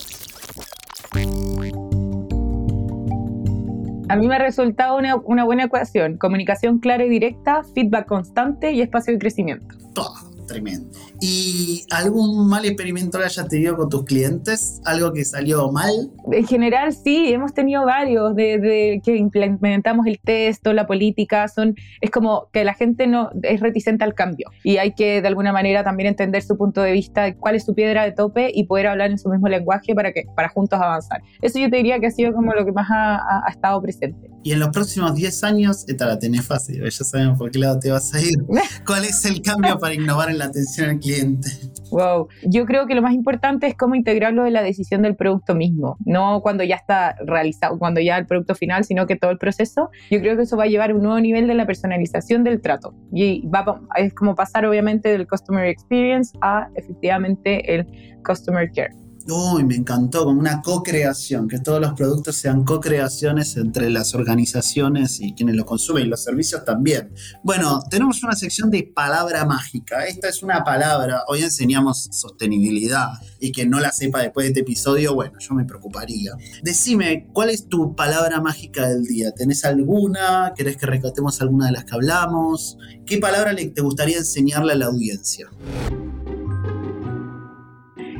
A 4.07 4.15
mí 4.15 4.27
me 4.27 4.35
ha 4.35 4.39
resultado 4.39 4.97
una, 4.97 5.43
buena 5.43 5.63
ecuación. 5.63 6.17
Comunicación 6.17 6.79
clara 6.79 7.05
y 7.05 7.09
directa, 7.09 7.63
feedback 7.73 8.07
constante 8.07 8.71
y 8.71 8.81
espacio 8.81 9.13
de 9.13 9.19
crecimiento. 9.19 9.75
Todo 9.93 10.34
tremendo. 10.45 10.89
¿Y 11.21 11.85
algún 11.91 12.47
mal 12.47 12.65
experimento 12.65 13.17
que 13.17 13.25
hayas 13.25 13.47
tenido 13.47 13.75
con 13.77 13.89
tus 13.89 14.05
clientes? 14.05 14.81
¿Algo 14.85 15.13
que 15.13 15.25
salió 15.25 15.71
mal? 15.71 16.11
En 16.31 16.45
general, 16.45 16.93
sí, 16.93 17.31
hemos 17.31 17.53
tenido 17.53 17.85
varios, 17.85 18.35
desde 18.35 19.01
que 19.03 19.15
implementamos 19.15 20.05
el 20.07 20.19
texto, 20.19 20.73
la 20.73 20.87
política, 20.87 21.47
son, 21.47 21.75
es 22.01 22.09
como 22.11 22.49
que 22.51 22.63
la 22.63 22.73
gente 22.73 23.07
no 23.07 23.29
es 23.43 23.59
reticente 23.59 24.03
al 24.03 24.13
cambio 24.13 24.49
y 24.63 24.77
hay 24.77 24.93
que 24.93 25.21
de 25.21 25.27
alguna 25.27 25.51
manera 25.51 25.83
también 25.83 26.07
entender 26.07 26.41
su 26.41 26.57
punto 26.57 26.81
de 26.81 26.91
vista, 26.91 27.33
cuál 27.35 27.55
es 27.55 27.65
su 27.65 27.73
piedra 27.73 28.03
de 28.03 28.11
tope 28.11 28.51
y 28.53 28.65
poder 28.65 28.87
hablar 28.87 29.11
en 29.11 29.17
su 29.17 29.29
mismo 29.29 29.47
lenguaje 29.47 29.95
para, 29.95 30.11
que, 30.11 30.23
para 30.35 30.49
juntos 30.49 30.79
avanzar. 30.79 31.21
Eso 31.41 31.59
yo 31.59 31.69
te 31.69 31.77
diría 31.77 31.99
que 31.99 32.07
ha 32.07 32.11
sido 32.11 32.33
como 32.33 32.53
lo 32.53 32.65
que 32.65 32.71
más 32.71 32.87
ha, 32.91 33.45
ha 33.45 33.49
estado 33.49 33.81
presente. 33.81 34.34
Y 34.45 34.51
en 34.51 34.59
los 34.59 34.69
próximos 34.69 35.15
10 35.15 35.43
años, 35.43 35.85
esta 35.87 36.05
la 36.05 36.19
tenés 36.19 36.45
fácil, 36.45 36.83
ya 36.83 36.91
sabemos 36.91 37.39
por 37.39 37.49
qué 37.49 37.57
lado 37.57 37.79
te 37.79 37.89
vas 37.89 38.13
a 38.13 38.21
ir. 38.21 38.35
¿Cuál 38.85 39.03
es 39.03 39.25
el 39.25 39.41
cambio 39.41 39.79
para 39.79 39.95
innovar 39.95 40.29
en 40.29 40.37
la 40.37 40.45
atención 40.45 40.87
al 40.91 40.99
cliente? 40.99 41.49
Wow, 41.89 42.27
yo 42.43 42.67
creo 42.67 42.85
que 42.85 42.93
lo 42.93 43.01
más 43.01 43.15
importante 43.15 43.65
es 43.65 43.73
cómo 43.73 43.95
integrarlo 43.95 44.45
en 44.45 44.53
la 44.53 44.61
decisión 44.61 45.01
del 45.01 45.15
producto 45.15 45.55
mismo, 45.55 45.97
no 46.05 46.41
cuando 46.41 46.63
ya 46.63 46.75
está 46.75 47.15
realizado, 47.25 47.79
cuando 47.79 48.01
ya 48.01 48.19
el 48.19 48.27
producto 48.27 48.53
final, 48.53 48.83
sino 48.83 49.07
que 49.07 49.15
todo 49.15 49.31
el 49.31 49.39
proceso. 49.39 49.89
Yo 50.11 50.19
creo 50.19 50.35
que 50.37 50.43
eso 50.43 50.57
va 50.57 50.65
a 50.65 50.67
llevar 50.67 50.91
a 50.91 50.93
un 50.93 51.01
nuevo 51.01 51.19
nivel 51.19 51.47
de 51.47 51.55
la 51.55 51.65
personalización 51.65 52.43
del 52.43 52.61
trato. 52.61 52.93
Y 53.11 53.47
va, 53.47 53.81
es 53.95 54.13
como 54.13 54.35
pasar 54.35 54.67
obviamente 54.67 55.09
del 55.09 55.25
customer 55.25 55.65
experience 55.65 56.37
a 56.41 56.69
efectivamente 56.75 57.73
el 57.73 57.87
customer 58.23 58.71
care. 58.71 58.93
Uy, 59.27 59.63
me 59.63 59.75
encantó, 59.75 60.23
como 60.23 60.39
una 60.39 60.61
co-creación, 60.61 61.47
que 61.47 61.57
todos 61.57 61.81
los 61.81 61.93
productos 61.93 62.35
sean 62.35 62.63
co-creaciones 62.63 63.57
entre 63.57 63.89
las 63.89 64.13
organizaciones 64.13 65.19
y 65.19 65.33
quienes 65.33 65.55
los 65.55 65.65
consumen 65.65 66.05
y 66.05 66.09
los 66.09 66.21
servicios 66.21 66.63
también. 66.63 67.11
Bueno, 67.43 67.81
tenemos 67.89 68.21
una 68.23 68.35
sección 68.35 68.69
de 68.69 68.83
palabra 68.83 69.43
mágica. 69.43 70.05
Esta 70.05 70.29
es 70.29 70.43
una 70.43 70.63
palabra, 70.63 71.23
hoy 71.27 71.41
enseñamos 71.41 72.07
sostenibilidad 72.11 73.13
y 73.39 73.51
que 73.51 73.65
no 73.65 73.79
la 73.79 73.91
sepa 73.91 74.21
después 74.21 74.45
de 74.45 74.49
este 74.49 74.59
episodio, 74.61 75.15
bueno, 75.15 75.39
yo 75.39 75.55
me 75.55 75.65
preocuparía. 75.65 76.33
Decime, 76.61 77.27
¿cuál 77.33 77.49
es 77.49 77.67
tu 77.67 77.95
palabra 77.95 78.39
mágica 78.41 78.87
del 78.87 79.05
día? 79.05 79.31
¿Tenés 79.31 79.65
alguna? 79.65 80.53
¿Querés 80.55 80.77
que 80.77 80.85
recatemos 80.85 81.41
alguna 81.41 81.65
de 81.65 81.71
las 81.71 81.85
que 81.85 81.95
hablamos? 81.95 82.77
¿Qué 83.07 83.17
palabra 83.17 83.55
te 83.55 83.81
gustaría 83.81 84.17
enseñarle 84.17 84.73
a 84.73 84.75
la 84.75 84.85
audiencia? 84.85 85.49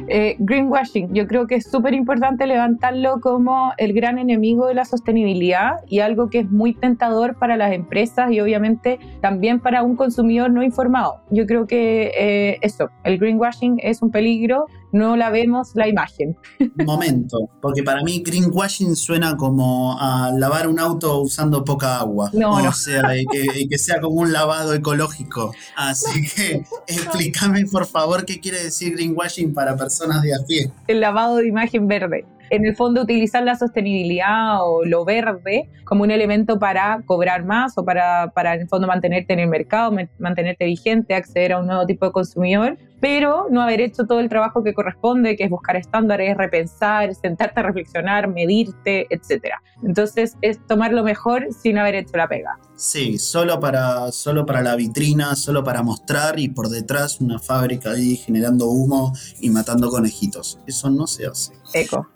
Eh, 0.07 0.35
greenwashing, 0.39 1.13
yo 1.13 1.25
creo 1.27 1.47
que 1.47 1.55
es 1.55 1.69
súper 1.69 1.93
importante 1.93 2.45
levantarlo 2.45 3.19
como 3.21 3.73
el 3.77 3.93
gran 3.93 4.19
enemigo 4.19 4.67
de 4.67 4.75
la 4.75 4.85
sostenibilidad 4.85 5.79
y 5.87 5.99
algo 5.99 6.29
que 6.29 6.39
es 6.39 6.51
muy 6.51 6.73
tentador 6.73 7.35
para 7.35 7.57
las 7.57 7.73
empresas 7.73 8.31
y 8.31 8.39
obviamente 8.39 8.99
también 9.21 9.59
para 9.59 9.83
un 9.83 9.95
consumidor 9.95 10.51
no 10.51 10.63
informado. 10.63 11.21
Yo 11.31 11.45
creo 11.47 11.65
que 11.65 12.11
eh, 12.17 12.57
eso, 12.61 12.89
el 13.03 13.17
greenwashing 13.17 13.79
es 13.81 14.01
un 14.01 14.11
peligro 14.11 14.67
no 14.95 15.17
la 15.17 15.29
vemos 15.29 15.71
la 15.75 15.89
imagen. 15.89 16.37
Momento, 16.85 17.49
porque 17.61 17.83
para 17.83 18.01
mí 18.01 18.23
greenwashing 18.25 18.95
suena 18.95 19.35
como 19.35 19.99
a 19.99 20.31
lavar 20.31 20.69
un 20.69 20.79
auto 20.79 21.19
usando 21.19 21.65
poca 21.65 21.99
agua. 21.99 22.29
No, 22.31 22.53
o 22.53 22.71
sea, 22.71 23.17
y 23.17 23.25
que, 23.25 23.67
que, 23.67 23.77
sea 23.77 23.99
como 23.99 24.21
un 24.21 24.31
lavado 24.31 24.73
ecológico. 24.73 25.53
Así 25.75 26.25
que 26.33 26.63
explícame 26.87 27.65
por 27.65 27.85
favor 27.85 28.25
qué 28.25 28.39
quiere 28.39 28.63
decir 28.63 28.93
greenwashing 28.93 29.53
para 29.53 29.75
personas 29.75 30.21
de 30.21 30.33
a 30.33 30.37
pie. 30.47 30.71
El 30.87 31.01
lavado 31.01 31.37
de 31.37 31.47
imagen 31.49 31.87
verde 31.87 32.25
en 32.49 32.65
el 32.65 32.75
fondo 32.75 33.01
utilizar 33.01 33.43
la 33.43 33.55
sostenibilidad 33.55 34.59
o 34.61 34.85
lo 34.85 35.05
verde 35.05 35.69
como 35.83 36.03
un 36.03 36.11
elemento 36.11 36.59
para 36.59 37.01
cobrar 37.05 37.45
más 37.45 37.77
o 37.77 37.85
para, 37.85 38.31
para 38.33 38.55
en 38.55 38.61
el 38.61 38.67
fondo 38.67 38.87
mantenerte 38.87 39.33
en 39.33 39.39
el 39.39 39.47
mercado, 39.47 39.95
mantenerte 40.19 40.65
vigente, 40.65 41.13
acceder 41.13 41.53
a 41.53 41.59
un 41.59 41.67
nuevo 41.67 41.85
tipo 41.85 42.05
de 42.05 42.11
consumidor, 42.11 42.77
pero 42.99 43.47
no 43.51 43.61
haber 43.61 43.81
hecho 43.81 44.05
todo 44.05 44.19
el 44.19 44.29
trabajo 44.29 44.63
que 44.63 44.73
corresponde, 44.73 45.35
que 45.35 45.43
es 45.43 45.49
buscar 45.49 45.75
estándares, 45.75 46.35
repensar, 46.35 47.13
sentarte 47.13 47.59
a 47.59 47.63
reflexionar, 47.63 48.27
medirte, 48.27 49.05
etc. 49.09 49.55
Entonces 49.83 50.35
es 50.41 50.65
tomar 50.65 50.91
lo 50.91 51.03
mejor 51.03 51.47
sin 51.53 51.77
haber 51.77 51.95
hecho 51.95 52.17
la 52.17 52.27
pega. 52.27 52.57
Sí, 52.75 53.17
solo 53.19 53.59
para, 53.59 54.11
solo 54.11 54.45
para 54.45 54.61
la 54.61 54.75
vitrina, 54.75 55.35
solo 55.35 55.63
para 55.63 55.83
mostrar 55.83 56.39
y 56.39 56.49
por 56.49 56.69
detrás 56.69 57.21
una 57.21 57.39
fábrica 57.39 57.91
ahí 57.91 58.15
generando 58.15 58.67
humo 58.67 59.13
y 59.39 59.49
matando 59.49 59.89
conejitos. 59.89 60.59
Eso 60.65 60.89
no 60.89 61.07
se 61.07 61.27
hace. 61.27 61.53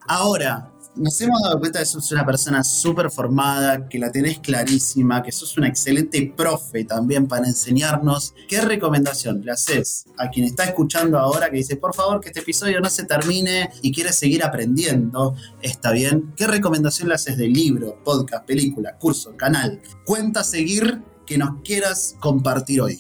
Ahora, 0.08 0.72
nos 0.96 1.20
hemos 1.22 1.42
dado 1.42 1.60
cuenta 1.60 1.80
que 1.80 1.86
sos 1.86 2.12
una 2.12 2.26
persona 2.26 2.64
súper 2.64 3.12
formada, 3.12 3.88
que 3.88 4.00
la 4.00 4.12
tenés 4.12 4.40
clarísima, 4.40 5.22
que 5.22 5.32
sos 5.32 5.58
una 5.58 5.68
excelente 5.68 6.34
profe 6.36 6.84
también 6.84 7.28
para 7.28 7.48
enseñarnos. 7.48 8.34
¿Qué 8.48 8.62
recomendación 8.62 9.42
le 9.44 9.52
haces 9.52 10.06
a 10.18 10.30
quien 10.30 10.46
está 10.46 10.64
escuchando 10.64 11.20
ahora 11.20 11.50
que 11.50 11.58
dice, 11.58 11.76
por 11.76 11.94
favor, 11.94 12.20
que 12.22 12.30
este 12.30 12.40
episodio 12.40 12.80
no 12.80 12.90
se 12.90 13.04
termine 13.04 13.70
y 13.82 13.92
quiere 13.92 14.14
seguir 14.14 14.44
aprendiendo? 14.44 15.36
Está 15.62 15.92
bien. 15.92 16.34
¿Qué 16.36 16.48
recomendación 16.48 17.10
le 17.10 17.16
haces 17.16 17.38
de 17.38 17.48
libro, 17.48 18.02
podcast, 18.04 18.46
película, 18.46 18.98
curso, 18.98 19.36
canal? 19.38 19.82
Cuenta 20.06 20.44
seguir 20.44 21.02
que 21.26 21.38
nos 21.38 21.62
quieras 21.62 22.16
compartir 22.20 22.82
hoy. 22.82 23.00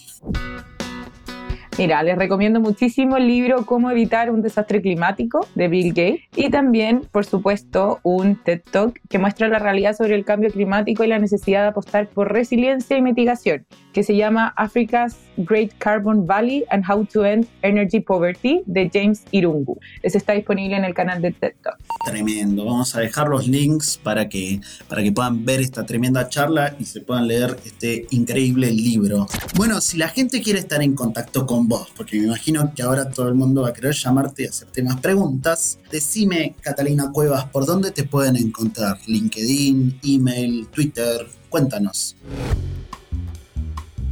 Mira, 1.80 2.04
les 2.04 2.18
recomiendo 2.18 2.60
muchísimo 2.60 3.16
el 3.16 3.26
libro 3.26 3.66
Cómo 3.66 3.90
evitar 3.90 4.32
un 4.32 4.42
desastre 4.42 4.82
climático 4.82 5.48
de 5.56 5.70
Bill 5.70 5.94
Gates 5.94 6.20
y 6.36 6.50
también, 6.50 7.04
por 7.10 7.26
supuesto, 7.26 8.02
un 8.04 8.36
TED 8.36 8.60
Talk 8.70 9.00
que 9.08 9.18
muestra 9.18 9.48
la 9.48 9.60
realidad 9.60 9.96
sobre 9.96 10.16
el 10.16 10.26
cambio 10.26 10.52
climático 10.52 11.06
y 11.06 11.08
la 11.08 11.20
necesidad 11.20 11.62
de 11.62 11.68
apostar 11.70 12.10
por 12.10 12.34
resiliencia 12.34 12.98
y 12.98 13.02
mitigación, 13.02 13.66
que 13.94 14.04
se 14.04 14.18
llama 14.18 14.54
Africa's 14.58 15.16
Great 15.38 15.72
Carbon 15.78 16.28
Valley 16.28 16.66
and 16.70 16.84
How 16.86 17.06
to 17.06 17.26
End 17.26 17.48
Energy 17.62 18.02
Poverty 18.02 18.62
de 18.66 18.92
James 18.94 19.24
Irungu. 19.32 19.80
Ese 20.04 20.18
está 20.18 20.34
disponible 20.34 20.76
en 20.76 20.84
el 20.84 20.94
canal 20.94 21.22
de 21.22 21.32
TED 21.32 21.54
Talk. 21.64 21.78
Tremendo. 22.04 22.66
Vamos 22.66 22.94
a 22.98 23.00
dejar 23.00 23.30
los 23.30 23.48
links 23.48 23.98
para 23.98 24.28
que, 24.28 24.60
para 24.90 25.02
que 25.02 25.14
puedan 25.14 25.46
ver 25.46 25.62
esta 25.62 25.86
tremenda 25.86 26.28
charla 26.28 26.76
y 26.78 26.84
se 26.84 27.00
puedan 27.00 27.26
leer 27.28 27.56
este 27.66 28.06
increíble 28.10 28.70
libro. 28.70 29.28
Bueno, 29.56 29.80
si 29.80 29.96
la 29.96 30.10
gente 30.10 30.42
quiere 30.42 30.60
estar 30.60 30.84
en 30.84 30.94
contacto 30.94 31.46
con 31.46 31.69
vos, 31.70 31.94
porque 31.96 32.18
me 32.18 32.26
imagino 32.26 32.74
que 32.76 32.82
ahora 32.82 33.10
todo 33.10 33.30
el 33.30 33.36
mundo 33.36 33.62
va 33.62 33.70
a 33.70 33.74
querer 33.74 33.94
llamarte 33.94 34.44
y 34.44 34.46
hacerte 34.48 34.84
más 34.84 35.00
preguntas. 35.00 35.80
Decime, 35.92 36.56
Catalina 36.60 37.12
Cuevas, 37.14 37.46
¿por 37.46 37.66
dónde 37.66 37.92
te 37.92 38.04
pueden 38.04 38.36
encontrar? 38.36 38.98
LinkedIn, 39.06 40.00
email, 40.04 40.68
Twitter, 40.68 41.28
cuéntanos. 41.48 42.16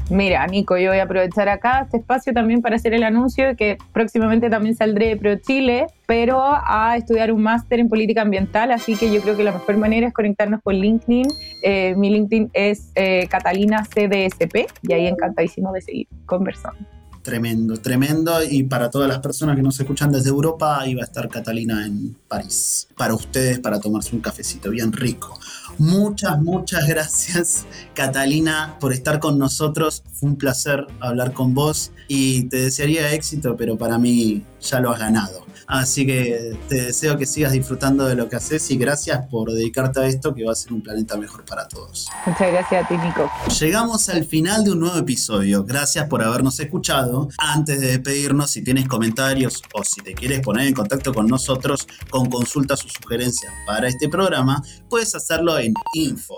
Mira, 0.10 0.48
Nico, 0.48 0.78
yo 0.78 0.92
voy 0.92 1.00
a 1.00 1.04
aprovechar 1.04 1.50
acá 1.50 1.82
este 1.82 1.98
espacio 1.98 2.32
también 2.32 2.62
para 2.62 2.78
hacer 2.78 2.94
el 2.94 3.04
anuncio 3.04 3.58
que 3.58 3.78
próximamente 3.92 4.50
también 4.50 4.74
saldré 4.74 5.08
de 5.08 5.18
Pro 5.18 5.36
Chile, 5.36 5.88
pero 6.06 6.42
a 6.42 6.96
estudiar 6.96 7.34
un 7.34 7.42
máster 7.42 7.82
en 7.82 7.90
política 7.90 8.22
ambiental, 8.22 8.72
así 8.72 8.96
que 8.96 9.12
yo 9.12 9.22
creo 9.22 9.36
que 9.36 9.44
la 9.44 9.52
mejor 9.52 9.76
manera 9.76 10.08
es 10.08 10.14
conectarnos 10.14 10.62
con 10.64 10.76
LinkedIn. 10.76 11.28
Eh, 11.62 11.94
mi 11.98 12.10
LinkedIn 12.10 12.52
es 12.54 12.92
eh, 12.96 13.28
Catalina 13.28 13.84
CDSP 13.84 14.68
y 14.84 14.94
ahí 14.94 15.08
encantadísimo 15.08 15.74
de 15.74 15.82
seguir 15.82 16.08
conversando. 16.26 16.97
Tremendo, 17.28 17.76
tremendo. 17.76 18.42
Y 18.42 18.64
para 18.64 18.90
todas 18.90 19.10
las 19.10 19.20
personas 19.20 19.58
que 19.58 19.62
nos 19.62 19.78
escuchan 19.78 20.10
desde 20.14 20.30
Europa, 20.30 20.80
ahí 20.80 20.96
va 20.96 21.02
a 21.02 21.06
estar 21.08 21.28
Catalina 21.28 21.86
en 21.86 22.16
París. 22.26 22.88
Para 22.96 23.16
ustedes, 23.16 23.60
para 23.60 23.82
tomarse 23.82 24.16
un 24.16 24.22
cafecito 24.22 24.70
bien 24.70 24.94
rico. 24.94 25.38
Muchas, 25.78 26.42
muchas 26.42 26.88
gracias, 26.88 27.66
Catalina, 27.94 28.78
por 28.80 28.94
estar 28.94 29.20
con 29.20 29.38
nosotros. 29.38 30.04
Fue 30.14 30.30
un 30.30 30.38
placer 30.38 30.88
hablar 31.02 31.34
con 31.34 31.54
vos 31.54 31.92
y 32.08 32.44
te 32.44 32.62
desearía 32.62 33.12
éxito, 33.12 33.58
pero 33.58 33.78
para 33.78 33.98
mí 33.98 34.46
ya 34.62 34.80
lo 34.80 34.92
has 34.92 35.00
ganado. 35.00 35.48
Así 35.68 36.06
que 36.08 36.58
te 36.70 36.84
deseo 36.84 37.18
que 37.18 37.26
sigas 37.26 37.52
disfrutando 37.52 38.06
de 38.06 38.16
lo 38.16 38.30
que 38.30 38.38
haces 38.38 38.72
y 38.72 38.78
gracias 38.78 39.28
por 39.30 39.52
dedicarte 39.52 40.00
a 40.00 40.08
esto 40.08 40.34
que 40.34 40.46
va 40.46 40.54
a 40.54 40.56
ser 40.56 40.72
un 40.72 40.82
planeta 40.82 41.18
mejor 41.18 41.44
para 41.44 41.68
todos. 41.68 42.08
Muchas 42.26 42.54
gracias 42.54 42.86
a 42.86 42.88
ti, 42.88 42.98
Nico. 42.98 43.30
Llegamos 43.60 44.08
al 44.08 44.24
final 44.24 44.64
de 44.64 44.72
un 44.72 44.80
nuevo 44.80 44.98
episodio. 44.98 45.66
Gracias 45.66 46.08
por 46.08 46.24
habernos 46.24 46.58
escuchado. 46.62 47.28
Antes 47.38 47.82
de 47.82 47.88
despedirnos, 47.88 48.50
si 48.52 48.64
tienes 48.64 48.88
comentarios 48.88 49.62
o 49.74 49.84
si 49.84 50.00
te 50.02 50.14
quieres 50.14 50.40
poner 50.40 50.68
en 50.68 50.74
contacto 50.74 51.14
con 51.14 51.28
nosotros 51.28 51.86
con 52.10 52.30
consultas 52.30 52.86
o 52.86 52.88
sugerencias 52.88 53.52
para 53.66 53.90
este 53.90 54.08
programa, 54.08 54.64
puedes 54.90 55.14
hacerlo 55.16 55.60
en 55.60 55.74
info.ztz.ai. 55.94 56.38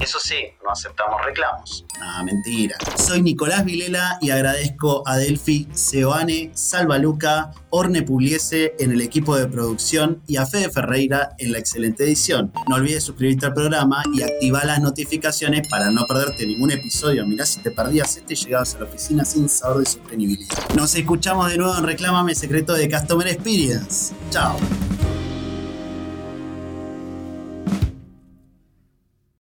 Eso 0.00 0.18
sí, 0.22 0.36
no 0.64 0.70
aceptamos 0.70 1.20
reclamos. 1.24 1.84
Ah, 2.00 2.22
mentira. 2.22 2.76
Soy 2.96 3.20
Nicolás 3.20 3.64
Vilela 3.64 4.18
y 4.20 4.30
agradezco 4.30 5.02
a 5.06 5.16
Delphi, 5.16 5.41
Seoane, 5.72 6.50
Salva 6.54 6.98
Luca, 6.98 7.52
Orne 7.70 8.02
Pugliese 8.02 8.74
en 8.78 8.92
el 8.92 9.00
equipo 9.00 9.36
de 9.36 9.46
producción 9.46 10.22
y 10.26 10.36
a 10.36 10.46
Fede 10.46 10.70
Ferreira 10.70 11.30
en 11.38 11.52
la 11.52 11.58
excelente 11.58 12.04
edición. 12.04 12.52
No 12.68 12.76
olvides 12.76 13.04
suscribirte 13.04 13.46
al 13.46 13.54
programa 13.54 14.02
y 14.14 14.22
activar 14.22 14.66
las 14.66 14.80
notificaciones 14.80 15.66
para 15.68 15.90
no 15.90 16.06
perderte 16.06 16.46
ningún 16.46 16.70
episodio. 16.70 17.26
Mirá 17.26 17.46
si 17.46 17.60
te 17.60 17.70
perdías 17.70 18.16
este 18.16 18.34
llegabas 18.34 18.74
a 18.74 18.80
la 18.80 18.84
oficina 18.84 19.24
sin 19.24 19.48
sabor 19.48 19.80
de 19.80 19.86
sostenibilidad. 19.86 20.56
Nos 20.76 20.94
escuchamos 20.94 21.50
de 21.50 21.58
nuevo 21.58 21.76
en 21.76 21.84
Reclámame 21.84 22.34
Secreto 22.34 22.74
de 22.74 22.90
Customer 22.90 23.26
Experience. 23.26 24.14
Chao. 24.30 24.56